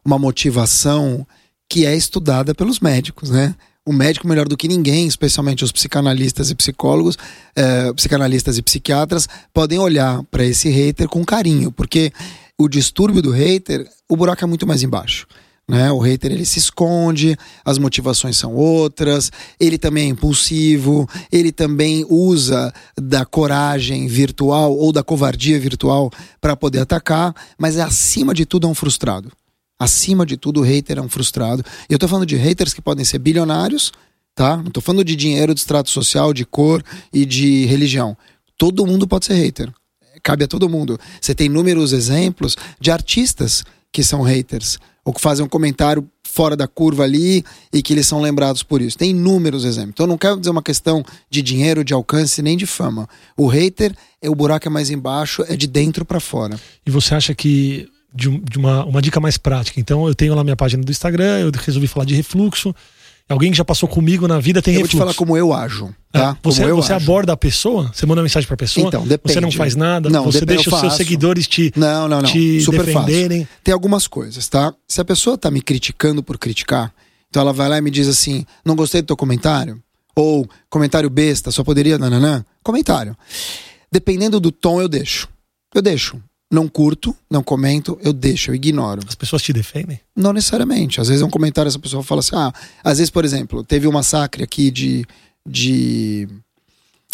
uma 0.06 0.20
motivação 0.20 1.26
que 1.68 1.88
é 1.88 1.96
estudada 1.96 2.54
pelos 2.54 2.80
médicos, 2.80 3.32
né? 3.32 3.56
O 3.84 3.92
médico 3.92 4.28
melhor 4.28 4.48
do 4.48 4.56
que 4.56 4.68
ninguém, 4.68 5.08
especialmente 5.08 5.64
os 5.64 5.72
psicanalistas 5.72 6.52
e 6.52 6.56
psicólogos, 6.56 7.18
é, 7.56 7.92
psicanalistas 7.94 8.60
e 8.60 8.62
psiquiatras, 8.62 9.28
podem 9.52 9.80
olhar 9.80 10.22
para 10.30 10.46
esse 10.46 10.70
hater 10.70 11.08
com 11.08 11.26
carinho, 11.26 11.72
porque 11.72 12.14
o 12.60 12.70
distúrbio 12.70 13.24
do 13.24 13.32
hater, 13.32 13.88
o 14.08 14.16
buraco 14.16 14.44
é 14.44 14.48
muito 14.48 14.68
mais 14.68 14.84
embaixo. 14.84 15.26
Né? 15.70 15.92
O 15.92 16.00
hater 16.00 16.32
ele 16.32 16.46
se 16.46 16.58
esconde, 16.58 17.38
as 17.64 17.78
motivações 17.78 18.36
são 18.36 18.56
outras, 18.56 19.32
ele 19.60 19.78
também 19.78 20.08
é 20.08 20.10
impulsivo, 20.10 21.08
ele 21.32 21.52
também 21.52 22.04
usa 22.10 22.74
da 23.00 23.24
coragem 23.24 24.08
virtual 24.08 24.76
ou 24.76 24.92
da 24.92 25.04
covardia 25.04 25.60
virtual 25.60 26.10
para 26.42 26.56
poder 26.56 26.80
atacar, 26.80 27.36
mas 27.56 27.78
acima 27.78 28.34
de 28.34 28.48
tudo 28.48 28.66
é 28.66 28.70
um 28.72 28.74
frustrado. 28.74 29.32
Acima 29.78 30.26
de 30.26 30.38
tudo, 30.38 30.62
o 30.62 30.64
hater 30.64 30.98
é 30.98 31.02
um 31.02 31.08
frustrado. 31.08 31.64
E 31.88 31.94
eu 31.94 32.00
tô 32.00 32.08
falando 32.08 32.26
de 32.26 32.36
haters 32.36 32.74
que 32.74 32.82
podem 32.82 33.06
ser 33.06 33.20
bilionários, 33.20 33.92
tá? 34.34 34.58
Não 34.58 34.72
tô 34.72 34.82
falando 34.82 35.06
de 35.06 35.16
dinheiro, 35.16 35.54
de 35.54 35.60
extrato 35.60 35.92
social, 35.92 36.34
de 36.34 36.46
cor 36.46 36.84
e 37.14 37.28
de 37.28 37.66
religião. 37.68 38.18
Todo 38.58 38.88
mundo 38.88 39.08
pode 39.08 39.28
ser 39.28 39.36
hater. 39.36 39.72
Cabe 40.24 40.46
a 40.46 40.48
todo 40.48 40.68
mundo. 40.68 41.00
Você 41.22 41.36
tem 41.36 41.46
inúmeros 41.46 41.94
exemplos 41.94 42.58
de 42.82 42.90
artistas 42.90 43.64
que 43.92 44.04
são 44.04 44.22
haters, 44.22 44.78
ou 45.04 45.14
que 45.14 45.22
fazem 45.22 45.46
um 45.46 45.50
comentário 45.50 46.08
fora 46.24 46.56
da 46.56 46.68
curva 46.68 47.04
ali 47.04 47.44
e 47.74 47.82
que 47.82 47.94
eles 47.94 48.06
são 48.06 48.22
lembrados 48.22 48.62
por 48.62 48.82
isso. 48.82 48.98
Tem 48.98 49.10
inúmeros 49.10 49.66
exemplos. 49.66 49.94
Então 49.94 50.08
não 50.08 50.18
quero 50.18 50.40
dizer 50.40 50.52
uma 50.52 50.62
questão 50.62 51.04
de 51.30 51.42
dinheiro, 51.42 51.84
de 51.84 51.94
alcance, 51.94 52.42
nem 52.42 52.56
de 52.56 52.68
fama. 52.68 53.10
O 53.36 53.48
hater, 53.48 53.96
é 54.22 54.30
o 54.30 54.36
buraco 54.36 54.68
é 54.68 54.70
mais 54.70 54.90
embaixo, 54.90 55.44
é 55.48 55.56
de 55.56 55.66
dentro 55.66 56.06
para 56.06 56.20
fora. 56.20 56.60
E 56.86 56.92
você 56.92 57.16
acha 57.16 57.34
que 57.34 57.90
de, 58.14 58.30
uma, 58.58 58.86
uma 58.86 59.02
dica 59.02 59.20
mais 59.20 59.38
prática. 59.38 59.80
Então 59.80 60.08
eu 60.08 60.16
tenho 60.16 60.36
lá 60.36 60.44
minha 60.44 60.56
página 60.56 60.84
do 60.84 60.92
Instagram, 60.92 61.40
eu 61.40 61.52
resolvi 61.54 61.88
falar 61.88 62.06
de 62.06 62.16
refluxo. 62.16 62.74
Alguém 63.30 63.52
que 63.52 63.58
já 63.58 63.64
passou 63.64 63.88
comigo 63.88 64.28
na 64.28 64.40
vida 64.40 64.60
tem 64.60 64.74
eu 64.74 64.80
refluxo. 64.82 64.98
Eu 64.98 65.06
vou 65.06 65.14
te 65.14 65.16
falar 65.16 65.26
como 65.26 65.38
eu 65.38 65.54
ajo, 65.54 65.94
tá? 66.12 66.36
É, 66.36 66.38
você 66.42 66.66
você 66.74 66.94
ajo. 66.94 67.06
aborda 67.06 67.34
a 67.34 67.38
pessoa? 67.38 67.92
Você 67.94 68.04
manda 68.08 68.24
mensagem 68.24 68.48
pra 68.48 68.58
pessoa? 68.58 68.88
Então, 68.88 69.06
depende. 69.06 69.34
Você 69.34 69.40
não 69.40 69.52
faz 69.52 69.76
nada? 69.76 70.10
Não, 70.10 70.24
você 70.24 70.44
deixa 70.44 70.74
os 70.74 70.80
seus 70.80 70.96
seguidores 70.96 71.48
te, 71.48 71.72
não, 71.76 72.08
não, 72.08 72.24
não. 72.24 72.30
te 72.30 72.60
Super 72.62 72.84
defenderem? 72.84 73.42
Fácil. 73.42 73.62
Tem 73.64 73.72
algumas 73.72 74.08
coisas, 74.08 74.48
tá? 74.48 74.74
Se 74.88 75.00
a 75.00 75.06
pessoa 75.06 75.38
tá 75.38 75.52
me 75.52 75.62
criticando 75.62 76.24
por 76.24 76.40
criticar, 76.40 76.92
então 77.30 77.42
ela 77.42 77.54
vai 77.54 77.70
lá 77.70 77.78
e 77.78 77.82
me 77.82 77.92
diz 77.92 78.08
assim, 78.08 78.44
não 78.66 78.76
gostei 78.76 79.04
do 79.04 79.06
teu 79.06 79.18
comentário, 79.18 79.80
ou 80.16 80.50
comentário 80.68 81.10
besta, 81.10 81.52
só 81.52 81.64
poderia 81.64 82.00
nananã, 82.00 82.44
comentário. 82.64 83.16
Dependendo 83.92 84.40
do 84.40 84.52
tom, 84.52 84.82
eu 84.82 84.88
deixo. 84.88 85.30
Eu 85.76 85.84
deixo 85.84 86.20
não 86.52 86.68
curto, 86.68 87.16
não 87.30 87.44
comento, 87.44 87.98
eu 88.02 88.12
deixo, 88.12 88.52
eu 88.52 88.56
ignoro. 88.56 89.02
As 89.08 89.16
pessoas 89.16 89.42
te 89.42 89.54
defendem? 89.54 90.00
Não 90.16 90.34
necessariamente. 90.34 91.00
Às 91.00 91.08
vezes 91.08 91.22
é 91.22 91.26
um 91.26 91.30
comentário, 91.30 91.70
essa 91.70 91.78
pessoa 91.78 92.04
fala 92.04 92.20
assim: 92.20 92.36
ah, 92.36 92.52
às 92.84 92.98
vezes, 92.98 93.12
por 93.12 93.24
exemplo, 93.24 93.64
teve 93.64 93.88
um 93.88 93.92
massacre 93.92 94.44
aqui 94.44 94.72
de. 94.72 95.06
de 95.48 96.28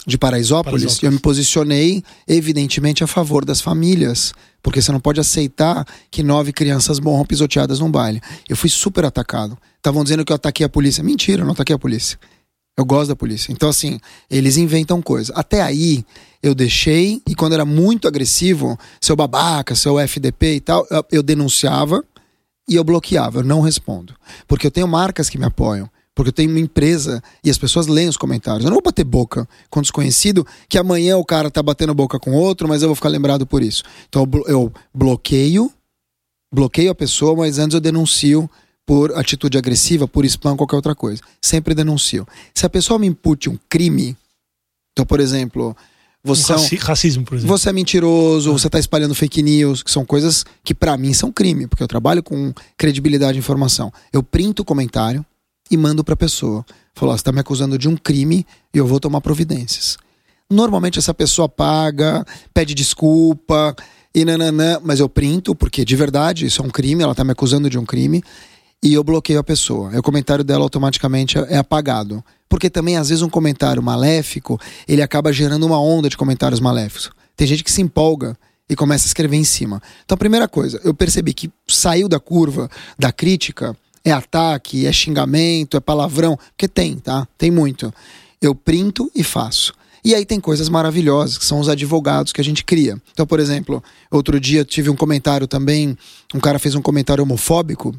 de 0.07 0.19
Paraisópolis, 0.19 0.83
Paraisópolis, 0.83 1.03
eu 1.03 1.11
me 1.11 1.17
posicionei 1.17 2.03
evidentemente 2.27 3.03
a 3.03 3.07
favor 3.07 3.43
das 3.43 3.59
famílias, 3.59 4.33
porque 4.61 4.79
você 4.79 4.91
não 4.91 4.99
pode 4.99 5.19
aceitar 5.19 5.83
que 6.11 6.21
nove 6.21 6.53
crianças 6.53 6.99
morram 6.99 7.25
pisoteadas 7.25 7.79
num 7.79 7.89
baile. 7.89 8.21
Eu 8.47 8.55
fui 8.55 8.69
super 8.69 9.03
atacado. 9.03 9.57
Estavam 9.77 10.03
dizendo 10.03 10.23
que 10.23 10.31
eu 10.31 10.35
ataquei 10.35 10.63
a 10.63 10.69
polícia. 10.69 11.03
Mentira, 11.03 11.41
eu 11.41 11.45
não 11.45 11.53
ataquei 11.53 11.75
a 11.75 11.79
polícia. 11.79 12.19
Eu 12.77 12.83
gosto 12.83 13.09
da 13.09 13.15
polícia. 13.15 13.51
Então, 13.51 13.69
assim, 13.69 13.99
eles 14.29 14.57
inventam 14.57 15.01
coisa. 15.01 15.33
Até 15.33 15.61
aí, 15.61 16.03
eu 16.43 16.53
deixei, 16.53 17.21
e 17.27 17.33
quando 17.33 17.53
era 17.53 17.65
muito 17.65 18.07
agressivo, 18.07 18.77
seu 18.99 19.15
babaca, 19.15 19.75
seu 19.75 19.97
FDP 19.99 20.55
e 20.55 20.59
tal, 20.59 20.85
eu, 20.91 21.05
eu 21.11 21.23
denunciava 21.23 22.03
e 22.67 22.75
eu 22.75 22.83
bloqueava. 22.83 23.39
Eu 23.39 23.43
não 23.43 23.61
respondo. 23.61 24.13
Porque 24.47 24.67
eu 24.67 24.71
tenho 24.71 24.87
marcas 24.87 25.29
que 25.29 25.37
me 25.37 25.45
apoiam. 25.45 25.89
Porque 26.13 26.29
eu 26.29 26.33
tenho 26.33 26.49
uma 26.49 26.59
empresa 26.59 27.21
e 27.43 27.49
as 27.49 27.57
pessoas 27.57 27.87
leem 27.87 28.07
os 28.07 28.17
comentários. 28.17 28.63
Eu 28.63 28.69
não 28.69 28.75
vou 28.75 28.83
bater 28.83 29.03
boca 29.03 29.47
com 29.69 29.81
desconhecido 29.81 30.45
que 30.69 30.77
amanhã 30.77 31.17
o 31.17 31.25
cara 31.25 31.51
tá 31.51 31.61
batendo 31.61 31.93
boca 31.93 32.17
com 32.19 32.31
outro, 32.33 32.67
mas 32.67 32.81
eu 32.81 32.87
vou 32.87 32.95
ficar 32.95 33.09
lembrado 33.09 33.45
por 33.45 33.61
isso. 33.61 33.83
Então 34.07 34.25
eu 34.47 34.71
bloqueio 34.93 35.71
Bloqueio 36.55 36.89
a 36.89 36.95
pessoa, 36.95 37.35
mas 37.35 37.59
antes 37.59 37.75
eu 37.75 37.81
denuncio 37.81 38.49
por 38.85 39.17
atitude 39.17 39.57
agressiva, 39.57 40.07
por 40.07 40.23
spam, 40.25 40.55
qualquer 40.55 40.75
outra 40.75 40.93
coisa. 40.95 41.21
Sempre 41.41 41.73
denuncio. 41.73 42.27
Se 42.53 42.65
a 42.65 42.69
pessoa 42.69 42.99
me 42.99 43.07
impute 43.07 43.49
um 43.49 43.57
crime, 43.67 44.15
então, 44.93 45.05
por 45.05 45.19
exemplo, 45.19 45.75
você, 46.23 46.53
Um 46.53 46.55
é 46.55 46.59
um- 46.59 46.61
raci- 46.61 46.75
racismo, 46.77 47.23
por 47.25 47.35
exemplo. 47.35 47.57
você 47.57 47.69
é 47.69 47.73
mentiroso, 47.73 48.49
Ah. 48.49 48.53
você 48.53 48.67
está 48.67 48.79
espalhando 48.79 49.15
fake 49.15 49.41
news, 49.41 49.81
que 49.83 49.91
são 49.91 50.05
coisas 50.05 50.45
que 50.63 50.73
pra 50.73 50.95
mim 50.97 51.13
são 51.13 51.31
crime, 51.31 51.67
porque 51.67 51.83
eu 51.83 51.87
trabalho 51.87 52.21
com 52.23 52.53
credibilidade 52.77 53.33
de 53.33 53.39
informação. 53.39 53.91
Eu 54.13 54.21
printo 54.23 54.61
o 54.61 54.65
comentário 54.65 55.25
e 55.69 55.75
mando 55.77 56.03
pra 56.03 56.15
pessoa. 56.15 56.63
Falo, 56.93 57.11
ó, 57.11 57.17
você 57.17 57.23
tá 57.23 57.31
me 57.31 57.39
acusando 57.39 57.77
de 57.77 57.89
um 57.89 57.97
crime 57.97 58.45
e 58.73 58.77
eu 58.77 58.85
vou 58.87 58.99
tomar 58.99 59.19
providências. 59.21 59.97
Normalmente 60.49 60.99
essa 60.99 61.13
pessoa 61.13 61.49
paga, 61.49 62.23
pede 62.53 62.75
desculpa 62.75 63.75
e 64.13 64.23
nananã, 64.23 64.79
mas 64.83 64.99
eu 64.99 65.09
printo, 65.09 65.55
porque 65.55 65.83
de 65.83 65.95
verdade 65.95 66.45
isso 66.45 66.61
é 66.61 66.65
um 66.65 66.69
crime, 66.69 67.03
ela 67.03 67.15
tá 67.15 67.23
me 67.23 67.31
acusando 67.31 67.69
de 67.69 67.77
um 67.79 67.85
crime, 67.85 68.23
e 68.85 68.93
eu 68.93 69.03
bloqueio 69.03 69.39
a 69.39 69.43
pessoa. 69.43 69.89
Aí 69.89 69.97
o 69.97 70.03
comentário 70.03 70.43
dela 70.43 70.61
automaticamente 70.61 71.39
é 71.39 71.57
apagado. 71.57 72.23
Porque 72.47 72.69
também, 72.69 72.97
às 72.97 73.09
vezes, 73.09 73.23
um 73.23 73.29
comentário 73.29 73.81
maléfico, 73.81 74.61
ele 74.87 75.01
acaba 75.01 75.33
gerando 75.33 75.65
uma 75.65 75.81
onda 75.81 76.07
de 76.07 76.15
comentários 76.15 76.59
maléficos. 76.59 77.09
Tem 77.35 77.47
gente 77.47 77.63
que 77.63 77.71
se 77.71 77.81
empolga 77.81 78.37
e 78.69 78.75
começa 78.75 79.07
a 79.07 79.07
escrever 79.07 79.37
em 79.37 79.43
cima. 79.43 79.81
Então, 80.05 80.15
primeira 80.15 80.47
coisa, 80.47 80.79
eu 80.83 80.93
percebi 80.93 81.33
que 81.33 81.51
saiu 81.67 82.07
da 82.07 82.19
curva 82.19 82.69
da 82.97 83.11
crítica, 83.11 83.75
é 84.03 84.11
ataque, 84.11 84.85
é 84.85 84.91
xingamento, 84.91 85.75
é 85.75 85.79
palavrão, 85.79 86.37
porque 86.37 86.67
tem, 86.67 86.97
tá? 86.99 87.27
Tem 87.39 87.49
muito. 87.49 87.91
Eu 88.39 88.53
printo 88.53 89.11
e 89.15 89.23
faço. 89.23 89.73
E 90.03 90.13
aí 90.13 90.23
tem 90.23 90.39
coisas 90.39 90.69
maravilhosas, 90.69 91.39
que 91.39 91.45
são 91.45 91.59
os 91.59 91.67
advogados 91.67 92.31
que 92.31 92.39
a 92.39 92.43
gente 92.43 92.63
cria. 92.63 93.01
Então, 93.11 93.25
por 93.25 93.39
exemplo, 93.39 93.83
outro 94.11 94.39
dia 94.39 94.63
tive 94.63 94.91
um 94.91 94.95
comentário 94.95 95.47
também, 95.47 95.97
um 96.35 96.39
cara 96.39 96.59
fez 96.59 96.75
um 96.75 96.81
comentário 96.83 97.23
homofóbico, 97.23 97.95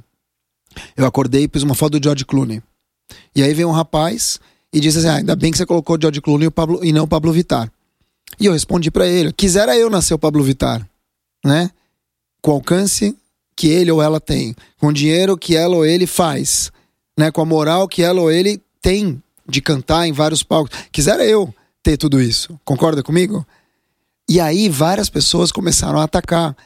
eu 0.97 1.07
acordei 1.07 1.45
e 1.45 1.49
pus 1.49 1.62
uma 1.62 1.75
foto 1.75 1.99
do 1.99 2.05
George 2.05 2.25
Clooney. 2.25 2.62
E 3.35 3.43
aí 3.43 3.53
veio 3.55 3.69
um 3.69 3.73
rapaz 3.73 4.41
e 4.73 4.81
disse 4.81 4.99
assim: 4.99 5.09
ah, 5.09 5.17
ainda 5.17 5.37
bem 5.37 5.51
que 5.51 5.59
você 5.59 5.67
colocou 5.67 5.97
o 5.97 6.01
George 6.01 6.21
Clooney 6.21 6.45
e, 6.45 6.49
o 6.49 6.51
Pablo, 6.51 6.85
e 6.85 6.93
não 6.93 7.05
o 7.05 7.09
Pablo 7.09 7.33
Vittar. 7.33 7.71
E 8.39 8.47
eu 8.47 8.53
respondi 8.53 8.91
pra 8.91 9.07
ele: 9.07 9.33
quisera 9.33 9.77
eu 9.77 9.89
nascer 9.89 10.15
o 10.15 10.19
Pablo 10.19 10.43
Vittar, 10.43 10.87
né? 11.45 11.71
Com 12.43 12.53
o 12.53 12.55
alcance 12.55 13.17
que 13.57 13.69
ele 13.69 13.91
ou 13.91 14.03
ela 14.03 14.21
tem, 14.21 14.55
com 14.79 14.89
o 14.89 14.93
dinheiro 14.93 15.37
que 15.37 15.57
ela 15.57 15.77
ou 15.77 15.87
ele 15.87 16.07
faz, 16.07 16.71
né? 17.19 17.31
Com 17.31 17.41
a 17.41 17.45
moral 17.45 17.89
que 17.89 18.03
ela 18.03 18.21
ou 18.21 18.31
ele 18.31 18.61
tem 18.83 19.23
de 19.49 19.61
cantar 19.61 20.07
em 20.07 20.12
vários 20.12 20.43
palcos. 20.43 20.77
Quisera 20.93 21.25
eu 21.25 21.55
ter 21.83 21.97
tudo 21.97 22.21
isso. 22.21 22.59
Concorda 22.65 23.03
comigo? 23.03 23.47
E 24.29 24.41
aí 24.41 24.69
várias 24.69 25.09
pessoas 25.09 25.53
começaram 25.53 26.01
a 26.01 26.05
atacar 26.05 26.57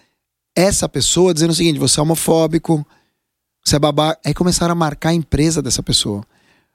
essa 0.57 0.89
pessoa 0.89 1.35
dizendo 1.35 1.51
o 1.51 1.55
seguinte: 1.55 1.79
você 1.79 2.01
é 2.01 2.03
homofóbico, 2.03 2.85
você 3.65 3.77
é 3.77 3.79
babaca. 3.79 4.21
Aí 4.25 4.35
começaram 4.35 4.73
a 4.73 4.75
marcar 4.75 5.11
a 5.11 5.15
empresa 5.15 5.61
dessa 5.63 5.83
pessoa. 5.83 6.25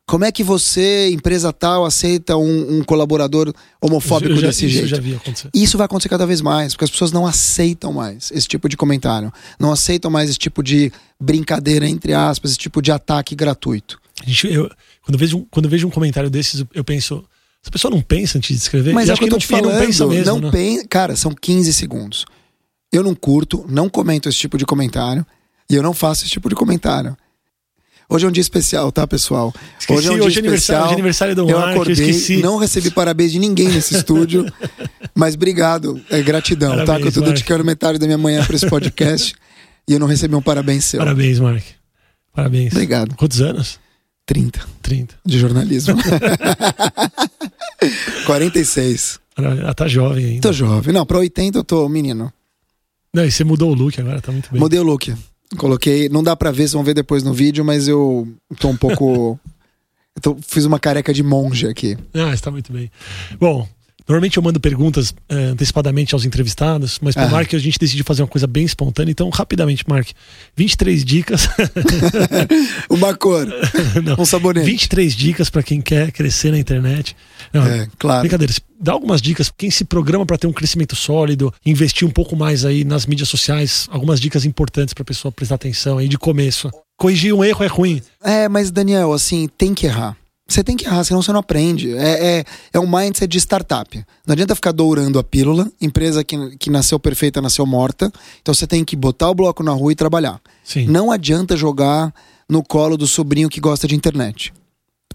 Como 0.08 0.24
é 0.24 0.32
que 0.32 0.44
você, 0.44 1.10
empresa 1.10 1.52
tal, 1.52 1.84
aceita 1.84 2.38
um, 2.38 2.78
um 2.78 2.84
colaborador 2.84 3.52
homofóbico 3.82 4.36
já- 4.36 4.48
desse 4.48 4.66
isso 4.68 4.74
jeito? 4.76 4.88
já 4.90 5.00
vi 5.00 5.16
acontecer. 5.16 5.50
Isso 5.52 5.78
vai 5.80 5.86
acontecer 5.86 6.10
cada 6.10 6.28
vez 6.28 6.42
mais, 6.42 6.74
porque 6.74 6.86
as 6.86 6.92
pessoas 6.92 7.12
não 7.12 7.26
aceitam 7.26 7.92
mais 7.92 8.32
esse 8.32 8.48
tipo 8.48 8.70
de 8.70 8.78
comentário. 8.78 9.34
Não 9.60 9.72
aceitam 9.72 10.12
mais 10.12 10.30
esse 10.30 10.38
tipo 10.38 10.62
de 10.62 10.92
brincadeira, 11.20 11.90
entre 11.90 12.14
aspas, 12.14 12.52
esse 12.52 12.60
tipo 12.60 12.84
de 12.84 12.92
ataque 12.92 13.34
gratuito. 13.36 14.00
Gente- 14.24 14.54
eu- 14.54 14.70
quando, 15.02 15.16
eu 15.16 15.20
vejo, 15.20 15.38
um- 15.40 15.46
quando 15.50 15.66
eu 15.66 15.72
vejo 15.72 15.88
um 15.88 15.92
comentário 15.92 16.30
desses, 16.30 16.64
eu 16.74 16.84
penso. 16.84 17.24
Essa 17.64 17.72
pessoa 17.72 17.90
não 17.90 18.00
pensa 18.02 18.38
antes 18.38 18.56
de 18.56 18.62
escrever? 18.62 18.94
Mas 18.94 19.10
é 19.10 19.12
o 19.12 19.14
acho 19.14 19.20
que 19.22 19.26
eu 19.26 19.30
tô 19.30 19.36
não- 19.38 19.40
te 19.40 19.48
e 19.52 19.52
não 19.54 19.60
falando. 19.72 19.86
pensa 19.88 20.06
mesmo, 20.06 20.26
não 20.36 20.40
né? 20.40 20.52
pen- 20.52 20.86
Cara, 20.86 21.16
são 21.16 21.34
15 21.34 21.74
segundos. 21.74 22.26
Eu 22.94 23.02
não 23.04 23.16
curto, 23.16 23.66
não 23.68 23.90
comento 23.90 24.30
esse 24.30 24.38
tipo 24.38 24.56
de 24.56 24.66
comentário. 24.68 25.26
E 25.70 25.76
eu 25.76 25.84
não 25.84 25.94
faço 25.94 26.24
esse 26.24 26.32
tipo 26.32 26.50
de 26.50 26.56
comentário. 26.56 27.16
Hoje 28.08 28.24
é 28.26 28.30
um 28.30 28.32
dia 28.32 28.42
especial, 28.42 28.92
tá, 28.92 29.08
pessoal? 29.08 29.52
Esqueci, 29.80 29.98
hoje 29.98 30.08
é 30.08 30.12
um 30.12 30.14
hoje 30.26 30.30
dia 30.34 30.38
é 30.38 30.40
aniversário, 30.42 30.56
especial. 30.56 30.84
hoje 30.84 30.92
é 30.92 30.94
aniversário 30.94 31.36
do 31.36 31.42
eu 31.50 31.58
Mark, 31.58 31.70
eu 31.70 31.74
acordei, 31.82 31.94
esqueci. 32.10 32.38
não 32.38 32.58
recebi 32.58 32.92
parabéns 32.92 33.32
de 33.32 33.40
ninguém 33.40 33.68
nesse 33.70 33.96
estúdio. 33.96 34.46
mas 35.16 35.34
obrigado, 35.34 36.00
é 36.12 36.22
gratidão, 36.22 36.70
tá? 36.78 36.86
Parabéns, 36.86 37.02
Que 37.02 37.08
eu 37.08 37.12
tô 37.14 37.22
Mark. 37.22 37.34
dedicando 37.34 37.66
metade 37.66 37.98
da 37.98 38.06
minha 38.06 38.18
manhã 38.18 38.46
pra 38.46 38.56
esse 38.56 38.70
podcast. 38.70 39.34
e 39.88 39.94
eu 39.94 40.00
não 40.00 40.06
recebi 40.06 40.36
um 40.36 40.42
parabéns 40.42 40.86
seu. 40.86 41.00
Parabéns, 41.00 41.40
Mark. 41.40 41.64
Parabéns. 42.32 42.72
Obrigado. 42.74 43.16
Quantos 43.16 43.42
anos? 43.42 43.80
30 44.28 44.60
30. 44.84 45.16
de 45.26 45.40
jornalismo. 45.40 45.96
46. 48.26 49.20
Ela 49.38 49.74
tá 49.74 49.88
jovem 49.88 50.26
ainda. 50.26 50.42
Tô 50.42 50.54
jovem. 50.54 50.94
Não, 50.94 51.06
pra 51.06 51.18
80 51.18 51.58
eu 51.60 51.64
tô 51.64 51.90
menino. 51.90 52.32
Não, 53.14 53.26
e 53.26 53.32
você 53.32 53.44
mudou 53.44 53.72
o 53.72 53.74
look 53.74 54.00
agora, 54.00 54.22
tá 54.22 54.32
muito 54.32 54.50
bem. 54.52 54.60
Mudei 54.60 54.80
o 54.80 54.84
look. 54.84 55.14
Coloquei. 55.58 56.10
Não 56.10 56.24
dá 56.24 56.36
pra 56.36 56.52
ver, 56.52 56.58
vocês 56.64 56.74
vão 56.74 56.84
ver 56.84 56.94
depois 56.94 57.24
no 57.24 57.34
vídeo, 57.34 57.64
mas 57.64 57.88
eu 57.88 58.28
tô 58.60 58.70
um 58.70 58.76
pouco. 58.78 59.40
eu 60.16 60.22
tô- 60.22 60.38
fiz 60.46 60.66
uma 60.66 60.80
careca 60.80 61.14
de 61.14 61.24
monge 61.24 61.68
aqui. 61.68 61.98
Ah, 62.14 62.34
está 62.34 62.50
muito 62.52 62.72
bem. 62.74 62.90
Bom, 63.40 63.68
normalmente 64.08 64.38
eu 64.38 64.44
mando 64.44 64.60
perguntas 64.60 65.14
eh, 65.30 65.36
antecipadamente 65.36 66.14
aos 66.14 66.26
entrevistados, 66.26 67.00
mas 67.02 67.16
para 67.16 67.26
o 67.26 67.28
Ah. 67.28 67.32
Mark 67.32 67.54
a 67.54 67.58
gente 67.60 67.78
decidiu 67.80 68.04
fazer 68.06 68.22
uma 68.24 68.28
coisa 68.28 68.48
bem 68.48 68.66
espontânea. 68.66 69.12
Então, 69.12 69.30
rapidamente, 69.30 69.84
Mark, 69.88 70.08
23 70.56 71.04
dicas. 71.06 71.48
Uma 72.90 73.16
cor. 73.16 73.48
Não, 74.04 74.16
Um 74.20 74.26
sabonete. 74.26 74.66
23 74.66 75.14
dicas 75.16 75.50
para 75.50 75.64
quem 75.64 75.82
quer 75.82 76.12
crescer 76.12 76.52
na 76.52 76.58
internet. 76.60 77.16
Não, 77.56 77.66
É, 77.66 77.88
claro. 77.98 78.22
Brincadeira, 78.22 78.54
dá 78.80 78.92
algumas 78.92 79.22
dicas. 79.22 79.52
Quem 79.56 79.72
se 79.72 79.86
programa 79.86 80.26
para 80.26 80.38
ter 80.38 80.48
um 80.48 80.54
crescimento 80.54 80.96
sólido, 80.96 81.54
investir 81.66 82.08
um 82.08 82.12
pouco 82.12 82.36
mais 82.36 82.66
aí 82.66 82.84
nas 82.84 83.06
mídias 83.06 83.30
sociais, 83.30 83.88
algumas 83.90 84.20
dicas 84.20 84.46
importantes 84.46 84.94
para 84.94 85.04
a 85.04 85.06
pessoa 85.06 85.32
prestar 85.32 85.56
atenção 85.56 85.98
aí 85.98 86.08
de 86.08 86.18
começo. 86.18 86.70
Corrigir 86.98 87.34
um 87.34 87.44
erro 87.44 87.64
é 87.64 87.68
ruim. 87.68 88.02
É, 88.24 88.48
mas 88.48 88.72
Daniel, 88.72 89.12
assim, 89.14 89.50
tem 89.58 89.74
que 89.74 89.86
errar. 89.86 90.16
Você 90.48 90.64
tem 90.64 90.78
que 90.78 90.86
errar, 90.86 91.04
senão 91.04 91.22
você 91.24 91.32
não 91.32 91.40
aprende. 91.40 91.96
É, 91.98 92.40
é, 92.40 92.46
é 92.74 92.80
um 92.80 92.86
mindset 92.86 93.28
de 93.28 93.40
startup. 93.40 93.98
Não 94.28 94.34
adianta 94.34 94.54
ficar 94.54 94.72
dourando 94.72 95.18
a 95.18 95.24
pílula. 95.24 95.70
Empresa 95.82 96.24
que, 96.24 96.56
que 96.58 96.70
nasceu 96.70 97.00
perfeita, 97.00 97.42
nasceu 97.42 97.66
morta. 97.66 98.12
Então 98.42 98.54
você 98.54 98.68
tem 98.68 98.86
que 98.86 98.96
botar 98.96 99.30
o 99.30 99.36
bloco 99.36 99.64
na 99.64 99.72
rua 99.72 99.92
e 99.92 99.96
trabalhar. 99.96 100.40
Sim. 100.64 100.86
Não 100.86 101.12
adianta 101.12 101.58
jogar 101.58 102.14
no 102.48 102.64
colo 102.64 102.96
do 102.96 103.08
sobrinho 103.08 103.50
que 103.50 103.60
gosta 103.60 103.88
de 103.88 103.96
internet. 103.96 104.54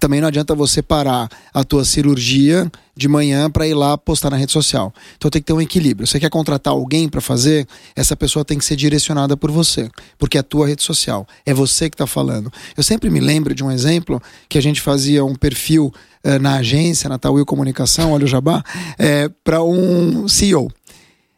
Também 0.00 0.18
não 0.18 0.28
adianta 0.28 0.54
você 0.54 0.80
parar 0.80 1.28
a 1.52 1.62
tua 1.62 1.84
cirurgia 1.84 2.72
de 2.96 3.06
manhã 3.06 3.50
para 3.50 3.68
ir 3.68 3.74
lá 3.74 3.98
postar 3.98 4.30
na 4.30 4.36
rede 4.38 4.50
social. 4.50 4.94
Então 5.18 5.30
tem 5.30 5.42
que 5.42 5.46
ter 5.46 5.52
um 5.52 5.60
equilíbrio. 5.60 6.06
Você 6.06 6.18
quer 6.18 6.30
contratar 6.30 6.72
alguém 6.72 7.06
para 7.06 7.20
fazer, 7.20 7.68
essa 7.94 8.16
pessoa 8.16 8.42
tem 8.42 8.56
que 8.56 8.64
ser 8.64 8.76
direcionada 8.76 9.36
por 9.36 9.50
você, 9.50 9.90
porque 10.18 10.38
é 10.38 10.40
a 10.40 10.42
tua 10.42 10.66
rede 10.66 10.82
social, 10.82 11.28
é 11.44 11.52
você 11.52 11.90
que 11.90 11.94
está 11.94 12.06
falando. 12.06 12.50
Eu 12.74 12.82
sempre 12.82 13.10
me 13.10 13.20
lembro 13.20 13.54
de 13.54 13.62
um 13.62 13.70
exemplo 13.70 14.22
que 14.48 14.56
a 14.56 14.62
gente 14.62 14.80
fazia 14.80 15.22
um 15.22 15.34
perfil 15.34 15.92
eh, 16.24 16.38
na 16.38 16.56
agência, 16.56 17.06
na 17.06 17.18
Tauil 17.18 17.44
Comunicação, 17.44 18.12
olha 18.12 18.24
o 18.24 18.28
Jabá, 18.28 18.64
para 19.44 19.62
um 19.62 20.26
CEO. 20.26 20.72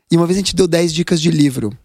E 0.09 0.17
uma 0.17 0.27
vez 0.27 0.37
a 0.37 0.41
gente 0.41 0.55
deu 0.55 0.69
10 0.69 0.93
dicas 0.93 1.21
de 1.21 1.33
livro. 1.33 1.77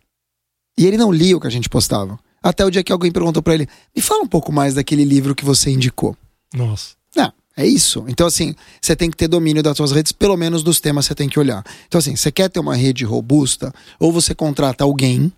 E 0.78 0.86
ele 0.86 0.98
não 0.98 1.12
lia 1.12 1.36
o 1.36 1.40
que 1.40 1.48
a 1.48 1.52
gente 1.52 1.70
postava. 1.70 2.20
Até 2.44 2.64
o 2.64 2.70
dia 2.70 2.84
que 2.84 2.92
alguém 2.92 3.12
perguntou 3.12 3.42
para 3.42 3.56
ele: 3.56 3.68
me 3.96 4.02
fala 4.02 4.22
um 4.22 4.28
pouco 4.28 4.52
mais 4.52 4.76
daquele 4.76 5.04
livro 5.04 5.34
que 5.34 5.44
você 5.44 5.72
indicou. 5.72 6.16
Nossa. 6.54 6.96
Não, 7.16 7.32
é 7.56 7.66
isso. 7.66 8.06
Então, 8.08 8.28
assim, 8.28 8.56
você 8.82 8.96
tem 8.96 9.10
que 9.10 9.18
ter 9.18 9.28
domínio 9.28 9.64
das 9.64 9.78
suas 9.78 9.92
redes, 9.92 10.12
pelo 10.12 10.38
menos 10.38 10.64
dos 10.64 10.80
temas 10.80 11.06
você 11.06 11.16
tem 11.16 11.28
que 11.28 11.40
olhar. 11.40 11.64
Então, 11.88 12.00
assim, 12.00 12.16
você 12.16 12.32
quer 12.32 12.50
ter 12.50 12.60
uma 12.60 12.76
rede 12.76 13.04
robusta, 13.04 13.74
ou 14.00 14.12
você 14.12 14.36
contrata 14.36 14.84
alguém, 14.84 15.32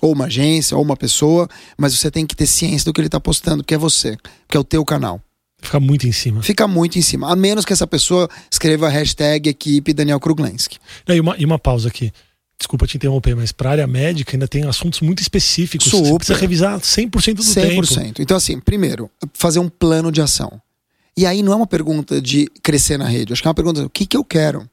ou 0.00 0.12
uma 0.12 0.26
agência, 0.26 0.76
ou 0.76 0.82
uma 0.82 0.96
pessoa, 0.96 1.48
mas 1.76 1.96
você 1.96 2.10
tem 2.10 2.26
que 2.26 2.36
ter 2.36 2.46
ciência 2.46 2.84
do 2.84 2.92
que 2.92 3.00
ele 3.00 3.08
está 3.08 3.20
postando, 3.20 3.64
que 3.64 3.74
é 3.74 3.78
você, 3.78 4.16
que 4.48 4.56
é 4.56 4.60
o 4.60 4.64
teu 4.64 4.84
canal. 4.84 5.20
Fica 5.64 5.80
muito 5.80 6.06
em 6.06 6.12
cima. 6.12 6.42
Fica 6.42 6.68
muito 6.68 6.98
em 6.98 7.02
cima. 7.02 7.30
A 7.30 7.34
menos 7.34 7.64
que 7.64 7.72
essa 7.72 7.86
pessoa 7.86 8.28
escreva 8.50 8.86
a 8.86 8.90
hashtag 8.90 9.48
equipe 9.48 9.94
Daniel 9.94 10.20
Kruglenski. 10.20 10.78
E 11.08 11.20
uma, 11.20 11.36
e 11.38 11.44
uma 11.44 11.58
pausa 11.58 11.88
aqui. 11.88 12.12
Desculpa 12.64 12.86
te 12.86 12.96
interromper, 12.96 13.36
mas 13.36 13.52
para 13.52 13.68
a 13.68 13.72
área 13.72 13.86
médica 13.86 14.34
ainda 14.34 14.48
tem 14.48 14.64
assuntos 14.64 15.02
muito 15.02 15.20
específicos. 15.20 15.86
Você 15.90 15.96
Super. 15.98 16.16
precisa 16.16 16.38
revisar 16.38 16.80
100% 16.80 17.34
do 17.34 17.42
100%. 17.42 17.94
tempo. 17.94 18.22
Então, 18.22 18.34
assim, 18.34 18.58
primeiro, 18.58 19.10
fazer 19.34 19.58
um 19.58 19.68
plano 19.68 20.10
de 20.10 20.22
ação. 20.22 20.58
E 21.14 21.26
aí 21.26 21.42
não 21.42 21.52
é 21.52 21.56
uma 21.56 21.66
pergunta 21.66 22.22
de 22.22 22.48
crescer 22.62 22.96
na 22.98 23.04
rede. 23.06 23.34
Acho 23.34 23.42
que 23.42 23.46
é 23.46 23.50
uma 23.50 23.54
pergunta: 23.54 23.84
o 23.84 23.90
que, 23.90 24.06
que 24.06 24.16
eu 24.16 24.24
quero? 24.24 24.66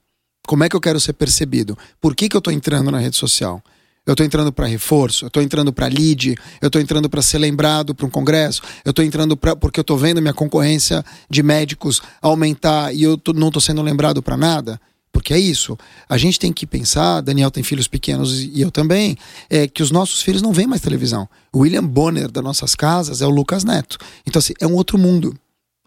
Como 0.47 0.63
é 0.63 0.69
que 0.69 0.75
eu 0.75 0.79
quero 0.79 1.01
ser 1.01 1.11
percebido? 1.13 1.77
Por 1.99 2.15
que, 2.15 2.29
que 2.29 2.35
eu 2.35 2.39
estou 2.39 2.53
entrando 2.53 2.89
na 2.91 2.97
rede 2.97 3.17
social? 3.17 3.61
Eu 4.05 4.13
estou 4.13 4.25
entrando 4.25 4.51
para 4.53 4.65
reforço, 4.67 5.25
eu 5.25 5.27
estou 5.27 5.43
entrando 5.43 5.71
para 5.73 5.85
lead, 5.87 6.35
eu 6.61 6.67
estou 6.67 6.81
entrando 6.81 7.09
para 7.09 7.21
ser 7.21 7.37
lembrado 7.39 7.93
para 7.93 8.05
um 8.07 8.09
congresso, 8.09 8.61
eu 8.85 8.89
estou 8.91 9.03
entrando 9.05 9.35
pra, 9.37 9.53
porque 9.55 9.79
eu 9.79 9.83
estou 9.83 9.95
vendo 9.97 10.19
minha 10.21 10.33
concorrência 10.33 11.03
de 11.29 11.43
médicos 11.43 12.01
aumentar 12.21 12.95
e 12.95 13.03
eu 13.03 13.15
tô- 13.17 13.33
não 13.33 13.47
estou 13.49 13.61
sendo 13.61 13.81
lembrado 13.81 14.23
para 14.23 14.35
nada. 14.37 14.79
Porque 15.11 15.33
é 15.33 15.39
isso. 15.39 15.77
A 16.07 16.17
gente 16.17 16.39
tem 16.39 16.53
que 16.53 16.65
pensar, 16.65 17.21
Daniel 17.21 17.51
tem 17.51 17.63
filhos 17.63 17.87
pequenos 17.87 18.41
e 18.41 18.61
eu 18.61 18.71
também, 18.71 19.17
é 19.49 19.67
que 19.67 19.83
os 19.83 19.91
nossos 19.91 20.21
filhos 20.21 20.41
não 20.41 20.53
veem 20.53 20.67
mais 20.67 20.81
televisão. 20.81 21.27
O 21.51 21.59
William 21.59 21.83
Bonner 21.83 22.31
das 22.31 22.43
nossas 22.43 22.75
casas 22.75 23.21
é 23.21 23.25
o 23.25 23.29
Lucas 23.29 23.63
Neto. 23.63 23.97
Então, 24.25 24.39
assim, 24.39 24.53
é 24.59 24.65
um 24.65 24.73
outro 24.73 24.97
mundo. 24.97 25.35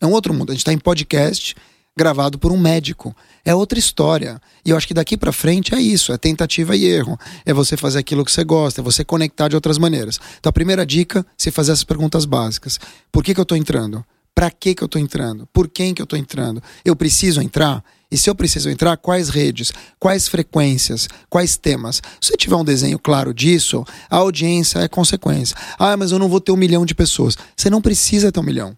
É 0.00 0.06
um 0.06 0.12
outro 0.12 0.34
mundo. 0.34 0.50
A 0.50 0.52
gente 0.52 0.60
está 0.60 0.72
em 0.72 0.78
podcast, 0.78 1.56
gravado 1.96 2.38
por 2.38 2.52
um 2.52 2.58
médico. 2.58 3.16
É 3.44 3.54
outra 3.54 3.78
história. 3.78 4.40
E 4.64 4.70
eu 4.70 4.76
acho 4.76 4.86
que 4.86 4.94
daqui 4.94 5.16
para 5.16 5.32
frente 5.32 5.74
é 5.74 5.80
isso, 5.80 6.12
é 6.12 6.18
tentativa 6.18 6.76
e 6.76 6.84
erro. 6.84 7.18
É 7.46 7.52
você 7.52 7.76
fazer 7.76 8.00
aquilo 8.00 8.24
que 8.24 8.32
você 8.32 8.44
gosta, 8.44 8.80
é 8.80 8.84
você 8.84 9.04
conectar 9.04 9.48
de 9.48 9.54
outras 9.54 9.78
maneiras. 9.78 10.20
Então 10.38 10.50
a 10.50 10.52
primeira 10.52 10.84
dica, 10.84 11.24
se 11.36 11.50
fazer 11.50 11.72
essas 11.72 11.84
perguntas 11.84 12.24
básicas. 12.24 12.78
Por 13.10 13.22
que, 13.22 13.34
que 13.34 13.40
eu 13.40 13.46
tô 13.46 13.56
entrando? 13.56 14.04
Para 14.34 14.50
que, 14.50 14.74
que 14.74 14.82
eu 14.82 14.88
tô 14.88 14.98
entrando? 14.98 15.46
Por 15.52 15.68
quem 15.68 15.94
que 15.94 16.02
eu 16.02 16.06
tô 16.06 16.16
entrando? 16.16 16.62
Eu 16.84 16.96
preciso 16.96 17.40
entrar? 17.40 17.84
E 18.14 18.16
se 18.16 18.30
eu 18.30 18.34
preciso 18.36 18.70
entrar, 18.70 18.96
quais 18.96 19.28
redes, 19.28 19.72
quais 19.98 20.28
frequências, 20.28 21.08
quais 21.28 21.56
temas? 21.56 21.96
Se 22.20 22.28
você 22.28 22.36
tiver 22.36 22.54
um 22.54 22.64
desenho 22.64 22.96
claro 22.96 23.34
disso, 23.34 23.84
a 24.08 24.18
audiência 24.18 24.78
é 24.78 24.86
consequência. 24.86 25.56
Ah, 25.76 25.96
mas 25.96 26.12
eu 26.12 26.18
não 26.20 26.28
vou 26.28 26.40
ter 26.40 26.52
um 26.52 26.56
milhão 26.56 26.86
de 26.86 26.94
pessoas. 26.94 27.36
Você 27.56 27.68
não 27.68 27.82
precisa 27.82 28.30
ter 28.30 28.38
um 28.38 28.44
milhão. 28.44 28.76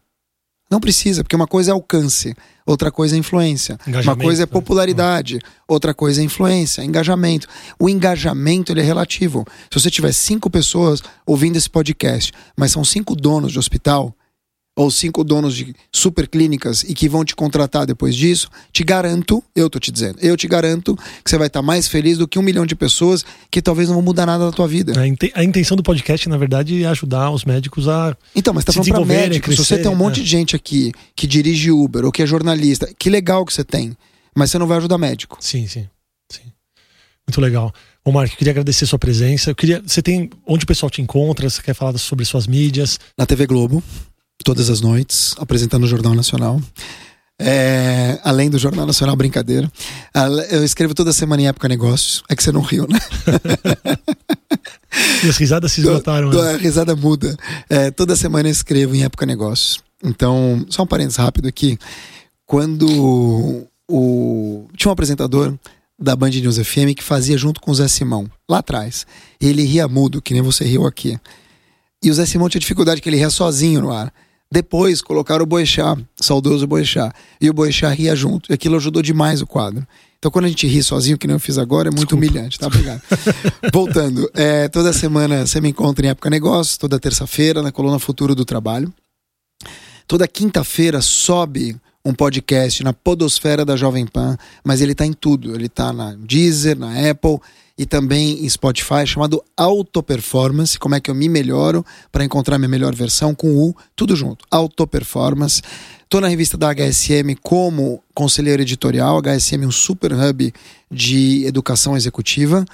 Não 0.70 0.80
precisa, 0.80 1.22
porque 1.22 1.36
uma 1.36 1.46
coisa 1.46 1.70
é 1.70 1.74
alcance, 1.74 2.34
outra 2.64 2.90
coisa 2.90 3.14
é 3.14 3.18
influência. 3.18 3.78
Uma 4.02 4.16
coisa 4.16 4.44
é 4.44 4.46
né? 4.46 4.50
popularidade, 4.50 5.38
outra 5.68 5.92
coisa 5.92 6.22
é 6.22 6.24
influência, 6.24 6.82
engajamento. 6.82 7.46
O 7.78 7.90
engajamento 7.90 8.72
ele 8.72 8.80
é 8.80 8.84
relativo. 8.84 9.44
Se 9.70 9.78
você 9.78 9.90
tiver 9.90 10.12
cinco 10.14 10.48
pessoas 10.48 11.02
ouvindo 11.26 11.56
esse 11.56 11.68
podcast, 11.68 12.32
mas 12.56 12.72
são 12.72 12.82
cinco 12.82 13.14
donos 13.14 13.52
de 13.52 13.58
hospital, 13.58 14.15
ou 14.76 14.90
cinco 14.90 15.24
donos 15.24 15.56
de 15.56 15.74
super 15.90 16.28
clínicas 16.28 16.82
e 16.82 16.92
que 16.92 17.08
vão 17.08 17.24
te 17.24 17.34
contratar 17.34 17.86
depois 17.86 18.14
disso, 18.14 18.50
te 18.70 18.84
garanto, 18.84 19.42
eu 19.54 19.70
tô 19.70 19.78
te 19.78 19.90
dizendo, 19.90 20.18
eu 20.20 20.36
te 20.36 20.46
garanto 20.46 20.94
que 21.24 21.30
você 21.30 21.38
vai 21.38 21.46
estar 21.46 21.62
mais 21.62 21.88
feliz 21.88 22.18
do 22.18 22.28
que 22.28 22.38
um 22.38 22.42
milhão 22.42 22.66
de 22.66 22.76
pessoas 22.76 23.24
que 23.50 23.62
talvez 23.62 23.88
não 23.88 23.96
vão 23.96 24.04
mudar 24.04 24.26
nada 24.26 24.44
da 24.44 24.52
tua 24.52 24.68
vida. 24.68 24.92
A, 25.34 25.42
intenção 25.42 25.78
do 25.78 25.82
podcast, 25.82 26.28
na 26.28 26.36
verdade, 26.36 26.84
é 26.84 26.86
ajudar 26.88 27.30
os 27.30 27.46
médicos 27.46 27.88
a. 27.88 28.14
Então, 28.34 28.52
mas 28.52 28.64
tá 28.64 28.72
falando 28.72 28.92
pra 28.92 29.04
médicos. 29.06 29.56
Se 29.56 29.64
você 29.64 29.78
tem 29.78 29.90
um 29.90 29.96
monte 29.96 30.20
é. 30.20 30.22
de 30.22 30.28
gente 30.28 30.54
aqui 30.54 30.92
que 31.14 31.26
dirige 31.26 31.70
Uber 31.70 32.04
ou 32.04 32.12
que 32.12 32.22
é 32.22 32.26
jornalista, 32.26 32.92
que 32.98 33.08
legal 33.08 33.46
que 33.46 33.54
você 33.54 33.64
tem, 33.64 33.96
mas 34.34 34.50
você 34.50 34.58
não 34.58 34.66
vai 34.66 34.76
ajudar 34.76 34.98
médico. 34.98 35.38
Sim, 35.40 35.66
sim. 35.66 35.88
sim. 36.30 36.42
Muito 37.26 37.40
legal. 37.40 37.72
Ô, 38.04 38.12
Mark, 38.12 38.30
eu 38.30 38.36
queria 38.36 38.50
agradecer 38.50 38.84
sua 38.84 38.98
presença. 38.98 39.50
Eu 39.50 39.54
queria. 39.54 39.82
Você 39.86 40.02
tem. 40.02 40.28
Onde 40.46 40.64
o 40.64 40.66
pessoal 40.66 40.90
te 40.90 41.00
encontra? 41.00 41.48
Você 41.48 41.62
quer 41.62 41.74
falar 41.74 41.96
sobre 41.96 42.26
suas 42.26 42.46
mídias? 42.46 43.00
Na 43.16 43.24
TV 43.24 43.46
Globo 43.46 43.82
todas 44.44 44.70
as 44.70 44.80
noites, 44.80 45.34
apresentando 45.38 45.84
o 45.84 45.86
Jornal 45.86 46.14
Nacional. 46.14 46.60
É, 47.38 48.18
além 48.24 48.48
do 48.48 48.58
Jornal 48.58 48.86
Nacional, 48.86 49.14
brincadeira. 49.14 49.70
Eu 50.50 50.64
escrevo 50.64 50.94
toda 50.94 51.12
semana 51.12 51.42
em 51.42 51.48
Época 51.48 51.68
Negócios. 51.68 52.22
É 52.28 52.36
que 52.36 52.42
você 52.42 52.50
não 52.50 52.62
riu, 52.62 52.86
né? 52.88 52.98
e 55.24 55.28
as 55.28 55.36
risadas 55.36 55.72
se 55.72 55.80
esgotaram. 55.80 56.30
Né? 56.30 56.54
A 56.54 56.56
risada 56.56 56.96
muda. 56.96 57.36
É, 57.68 57.90
toda 57.90 58.16
semana 58.16 58.48
eu 58.48 58.52
escrevo 58.52 58.94
em 58.94 59.04
Época 59.04 59.26
Negócios. 59.26 59.80
Então, 60.02 60.64
só 60.68 60.84
um 60.84 60.86
parênteses 60.86 61.18
rápido 61.18 61.48
aqui. 61.48 61.78
Quando 62.46 63.66
o... 63.88 64.66
tinha 64.76 64.88
um 64.88 64.92
apresentador 64.92 65.54
da 65.98 66.14
Band 66.14 66.30
News 66.30 66.58
FM 66.58 66.94
que 66.96 67.02
fazia 67.02 67.36
junto 67.36 67.60
com 67.60 67.70
o 67.70 67.74
Zé 67.74 67.88
Simão, 67.88 68.30
lá 68.48 68.58
atrás. 68.58 69.06
Ele 69.40 69.64
ria 69.64 69.88
mudo, 69.88 70.20
que 70.22 70.32
nem 70.32 70.42
você 70.42 70.64
riu 70.64 70.86
aqui. 70.86 71.18
E 72.02 72.10
o 72.10 72.14
Zé 72.14 72.26
Simão 72.26 72.48
tinha 72.48 72.60
dificuldade, 72.60 73.00
que 73.00 73.08
ele 73.08 73.16
ria 73.16 73.30
sozinho 73.30 73.80
no 73.80 73.92
ar. 73.92 74.12
Depois 74.50 75.02
colocaram 75.02 75.42
o 75.42 75.46
Boechat, 75.46 76.04
saudoso 76.16 76.66
Boechat, 76.66 77.12
e 77.40 77.50
o 77.50 77.52
Boechat 77.52 77.96
ria 77.96 78.14
junto, 78.14 78.50
e 78.50 78.54
aquilo 78.54 78.76
ajudou 78.76 79.02
demais 79.02 79.42
o 79.42 79.46
quadro. 79.46 79.86
Então, 80.18 80.30
quando 80.30 80.46
a 80.46 80.48
gente 80.48 80.66
ri 80.66 80.82
sozinho, 80.82 81.18
que 81.18 81.26
nem 81.26 81.34
eu 81.34 81.40
fiz 81.40 81.58
agora, 81.58 81.88
é 81.88 81.90
muito 81.90 82.16
Desculpa. 82.16 82.26
humilhante, 82.26 82.58
tá? 82.58 82.66
Obrigado. 82.68 83.02
Voltando, 83.72 84.30
é, 84.34 84.68
toda 84.68 84.92
semana 84.92 85.46
você 85.46 85.60
me 85.60 85.68
encontra 85.68 86.06
em 86.06 86.10
Época 86.10 86.30
Negócios, 86.30 86.76
toda 86.76 86.98
terça-feira 86.98 87.60
na 87.62 87.70
coluna 87.70 87.98
Futuro 87.98 88.34
do 88.34 88.44
Trabalho. 88.44 88.92
Toda 90.06 90.26
quinta-feira 90.26 91.00
sobe 91.00 91.76
um 92.04 92.14
podcast 92.14 92.84
na 92.84 92.92
podosfera 92.92 93.64
da 93.64 93.76
Jovem 93.76 94.06
Pan, 94.06 94.36
mas 94.64 94.80
ele 94.80 94.92
está 94.92 95.04
em 95.04 95.12
tudo. 95.12 95.54
Ele 95.54 95.66
está 95.66 95.92
na 95.92 96.14
Deezer, 96.14 96.78
na 96.78 97.10
Apple 97.10 97.38
e 97.78 97.84
também 97.84 98.44
em 98.44 98.48
Spotify, 98.48 99.06
chamado 99.06 99.42
Auto 99.56 100.02
Performance. 100.02 100.78
Como 100.78 100.94
é 100.94 101.00
que 101.00 101.10
eu 101.10 101.14
me 101.14 101.28
melhoro 101.28 101.84
para 102.10 102.24
encontrar 102.24 102.58
minha 102.58 102.68
melhor 102.68 102.94
versão 102.94 103.34
com 103.34 103.54
o 103.56 103.74
tudo 103.94 104.16
junto. 104.16 104.44
Auto 104.50 104.86
Performance. 104.86 105.60
Estou 106.02 106.20
na 106.20 106.28
revista 106.28 106.56
da 106.56 106.72
HSM 106.72 107.34
como 107.42 108.02
conselheiro 108.14 108.62
editorial. 108.62 109.20
HSM 109.20 109.64
é 109.64 109.66
um 109.66 109.72
super 109.72 110.12
hub 110.12 110.54
de 110.90 111.44
educação 111.44 111.96
executiva. 111.96 112.64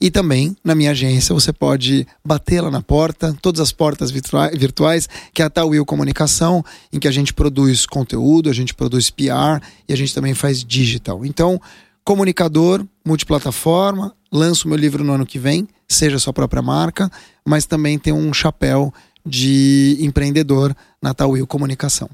E 0.00 0.10
também 0.10 0.56
na 0.62 0.74
minha 0.74 0.90
agência 0.90 1.34
você 1.34 1.52
pode 1.52 2.06
bater 2.24 2.60
lá 2.60 2.70
na 2.70 2.82
porta, 2.82 3.36
todas 3.40 3.60
as 3.60 3.72
portas 3.72 4.10
virtuais, 4.10 5.08
que 5.32 5.42
é 5.42 5.44
a 5.44 5.50
Tawil 5.50 5.86
Comunicação, 5.86 6.64
em 6.92 6.98
que 6.98 7.08
a 7.08 7.12
gente 7.12 7.32
produz 7.32 7.86
conteúdo, 7.86 8.50
a 8.50 8.52
gente 8.52 8.74
produz 8.74 9.10
PR 9.10 9.62
e 9.88 9.92
a 9.92 9.96
gente 9.96 10.14
também 10.14 10.34
faz 10.34 10.64
digital. 10.64 11.24
Então, 11.24 11.60
comunicador, 12.04 12.84
multiplataforma, 13.04 14.14
lanço 14.32 14.66
meu 14.66 14.76
livro 14.76 15.04
no 15.04 15.12
ano 15.12 15.26
que 15.26 15.38
vem, 15.38 15.68
seja 15.88 16.18
sua 16.18 16.32
própria 16.32 16.62
marca, 16.62 17.10
mas 17.44 17.66
também 17.66 17.98
tem 17.98 18.12
um 18.12 18.32
chapéu 18.32 18.92
de 19.24 19.98
empreendedor 20.00 20.74
na 21.00 21.14
Tawil 21.14 21.46
Comunicação. 21.46 22.08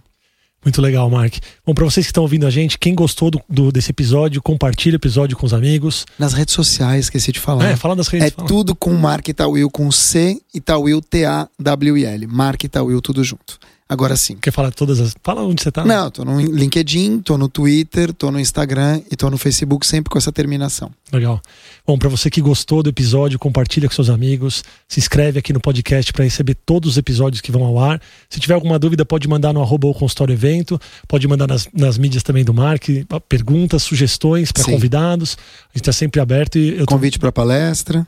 Muito 0.65 0.83
legal, 0.83 1.09
Mark. 1.09 1.35
Bom, 1.65 1.73
para 1.73 1.85
vocês 1.85 2.05
que 2.05 2.11
estão 2.11 2.25
ouvindo 2.25 2.45
a 2.45 2.51
gente, 2.51 2.79
quem 2.79 2.95
gostou 2.95 3.31
do, 3.31 3.41
do, 3.49 3.71
desse 3.71 3.91
episódio, 3.91 4.43
compartilhe 4.43 4.97
o 4.97 4.99
episódio 4.99 5.37
com 5.37 5.47
os 5.47 5.55
amigos. 5.55 6.05
Nas 6.19 6.33
redes 6.33 6.53
sociais, 6.53 7.07
esqueci 7.07 7.31
de 7.31 7.39
falar. 7.39 7.65
É, 7.65 7.77
fala 7.77 7.95
das 7.95 8.09
redes. 8.09 8.27
É 8.27 8.31
fala. 8.31 8.49
tudo 8.49 8.75
com 8.75 8.93
Mark 8.93 9.27
Tawil, 9.29 9.71
com 9.71 9.91
C 9.93 10.41
e 10.53 10.61
Tawil 10.61 11.01
T-A-W-I-L. 11.01 12.27
Mark 12.27 12.61
Tawil, 12.65 13.01
tudo 13.01 13.23
junto. 13.23 13.59
Agora 13.89 14.17
sim. 14.17 14.37
Quer 14.37 14.51
falar 14.51 14.71
todas 14.71 15.01
as. 15.01 15.15
Fala 15.25 15.43
onde 15.43 15.63
você 15.63 15.73
tá? 15.73 15.83
Não, 15.83 16.11
tô 16.11 16.23
no 16.23 16.39
LinkedIn, 16.39 17.21
tô 17.21 17.39
no 17.39 17.49
Twitter, 17.49 18.13
tô 18.13 18.31
no 18.31 18.39
Instagram 18.39 19.01
e 19.11 19.17
tô 19.17 19.31
no 19.31 19.39
Facebook, 19.39 19.87
sempre 19.87 20.11
com 20.11 20.19
essa 20.19 20.31
terminação. 20.31 20.91
Legal. 21.11 21.41
Bom, 21.87 21.97
para 21.97 22.11
você 22.11 22.29
que 22.29 22.43
gostou 22.43 22.83
do 22.83 22.91
episódio, 22.91 23.39
compartilha 23.39 23.89
com 23.89 23.95
seus 23.95 24.11
amigos, 24.11 24.63
se 24.87 25.01
inscreve 25.01 25.39
aqui 25.39 25.55
no 25.55 25.61
podcast 25.61 26.13
para 26.13 26.23
receber 26.23 26.55
todos 26.67 26.91
os 26.91 26.99
episódios 26.99 27.41
que 27.41 27.51
vão 27.51 27.65
ao 27.65 27.79
ar. 27.79 27.99
Se 28.29 28.39
tiver 28.39 28.53
alguma 28.53 28.79
dúvida, 28.79 29.07
pode 29.07 29.27
mandar 29.27 29.55
no 29.55 29.63
arroba 29.63 29.89
o 29.89 29.95
consultório 29.95 30.35
evento, 30.35 30.79
pode 31.07 31.27
mandar 31.27 31.47
nas, 31.47 31.67
nas 31.73 31.97
mídias 31.97 32.23
também 32.23 32.45
do 32.45 32.53
Mark, 32.53 32.85
perguntas, 33.27 33.83
sugestões 33.83 34.53
para 34.53 34.65
convidados. 34.65 35.39
A 35.75 35.79
gente 35.79 35.83
está 35.83 35.93
sempre 35.93 36.21
aberto. 36.21 36.59
E 36.59 36.79
eu 36.79 36.85
Convite 36.85 37.19
para 37.19 37.33
palestra. 37.33 38.07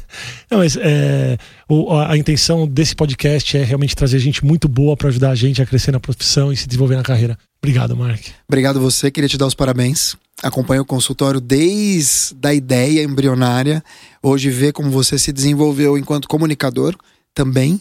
Não, 0.50 0.58
mas 0.58 0.76
é, 0.76 1.38
o, 1.72 1.92
a, 1.92 2.12
a 2.12 2.16
intenção 2.18 2.66
desse 2.66 2.94
podcast 2.94 3.56
é 3.56 3.64
realmente 3.64 3.96
trazer 3.96 4.18
gente 4.18 4.44
muito 4.44 4.68
boa 4.68 4.96
para 4.96 5.08
ajudar 5.08 5.30
a 5.30 5.34
gente 5.34 5.62
a 5.62 5.66
crescer 5.66 5.92
na 5.92 6.00
profissão 6.00 6.52
e 6.52 6.56
se 6.56 6.66
desenvolver 6.66 6.96
na 6.96 7.02
carreira. 7.02 7.38
Obrigado, 7.62 7.96
Mark. 7.96 8.20
Obrigado 8.48 8.80
você, 8.80 9.10
queria 9.10 9.28
te 9.28 9.38
dar 9.38 9.46
os 9.46 9.54
parabéns 9.54 10.16
acompanha 10.42 10.82
o 10.82 10.84
consultório 10.84 11.40
desde 11.40 12.34
a 12.42 12.52
ideia 12.52 13.02
embrionária, 13.02 13.82
hoje 14.22 14.50
vê 14.50 14.72
como 14.72 14.90
você 14.90 15.18
se 15.18 15.32
desenvolveu 15.32 15.96
enquanto 15.96 16.28
comunicador 16.28 16.96
também. 17.32 17.80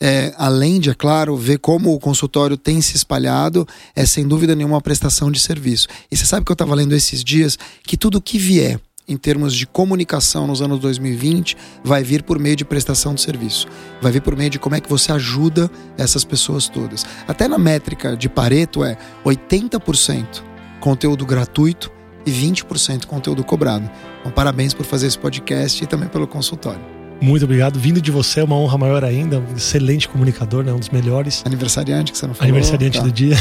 É, 0.00 0.32
além 0.38 0.78
de, 0.78 0.90
é 0.90 0.94
claro, 0.94 1.36
ver 1.36 1.58
como 1.58 1.92
o 1.92 1.98
consultório 1.98 2.56
tem 2.56 2.80
se 2.80 2.96
espalhado, 2.96 3.66
é 3.96 4.06
sem 4.06 4.26
dúvida 4.26 4.54
nenhuma 4.54 4.76
uma 4.76 4.80
prestação 4.80 5.28
de 5.30 5.40
serviço. 5.40 5.88
E 6.08 6.16
você 6.16 6.24
sabe 6.24 6.46
que 6.46 6.52
eu 6.52 6.54
estava 6.54 6.72
lendo 6.72 6.94
esses 6.94 7.24
dias 7.24 7.58
que 7.82 7.96
tudo 7.96 8.22
que 8.22 8.38
vier 8.38 8.80
em 9.08 9.16
termos 9.16 9.54
de 9.54 9.66
comunicação 9.66 10.46
nos 10.46 10.60
anos 10.60 10.78
2020 10.80 11.56
vai 11.82 12.04
vir 12.04 12.22
por 12.22 12.38
meio 12.38 12.54
de 12.54 12.64
prestação 12.64 13.14
de 13.14 13.22
serviço. 13.22 13.66
Vai 14.00 14.12
vir 14.12 14.20
por 14.20 14.36
meio 14.36 14.50
de 14.50 14.58
como 14.58 14.76
é 14.76 14.80
que 14.80 14.88
você 14.88 15.10
ajuda 15.10 15.70
essas 15.96 16.24
pessoas 16.24 16.68
todas. 16.68 17.06
Até 17.26 17.48
na 17.48 17.58
métrica 17.58 18.16
de 18.16 18.28
Pareto 18.28 18.84
é 18.84 18.98
80% 19.24 20.42
conteúdo 20.80 21.26
gratuito 21.26 21.90
e 22.24 22.30
20% 22.30 23.06
conteúdo 23.06 23.42
cobrado. 23.42 23.90
Então, 24.20 24.30
parabéns 24.30 24.74
por 24.74 24.84
fazer 24.84 25.06
esse 25.06 25.18
podcast 25.18 25.82
e 25.82 25.86
também 25.86 26.08
pelo 26.08 26.26
consultório. 26.26 26.80
Muito 27.20 27.44
obrigado. 27.44 27.78
Vindo 27.78 28.00
de 28.00 28.10
você 28.10 28.40
é 28.40 28.44
uma 28.44 28.56
honra 28.56 28.78
maior 28.78 29.04
ainda. 29.04 29.40
Um 29.40 29.56
excelente 29.56 30.08
comunicador, 30.08 30.62
né? 30.62 30.72
um 30.72 30.78
dos 30.78 30.90
melhores. 30.90 31.42
Aniversariante 31.44 32.12
que 32.12 32.18
você 32.18 32.26
não 32.26 32.34
falou. 32.34 32.52
Aniversariante 32.52 32.98
tá. 32.98 33.04
do 33.04 33.10
dia. 33.10 33.36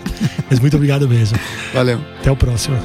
Mas 0.50 0.60
muito 0.60 0.76
obrigado 0.76 1.08
mesmo. 1.08 1.38
Valeu. 1.72 1.98
Até 2.20 2.30
o 2.30 2.36
próximo. 2.36 2.76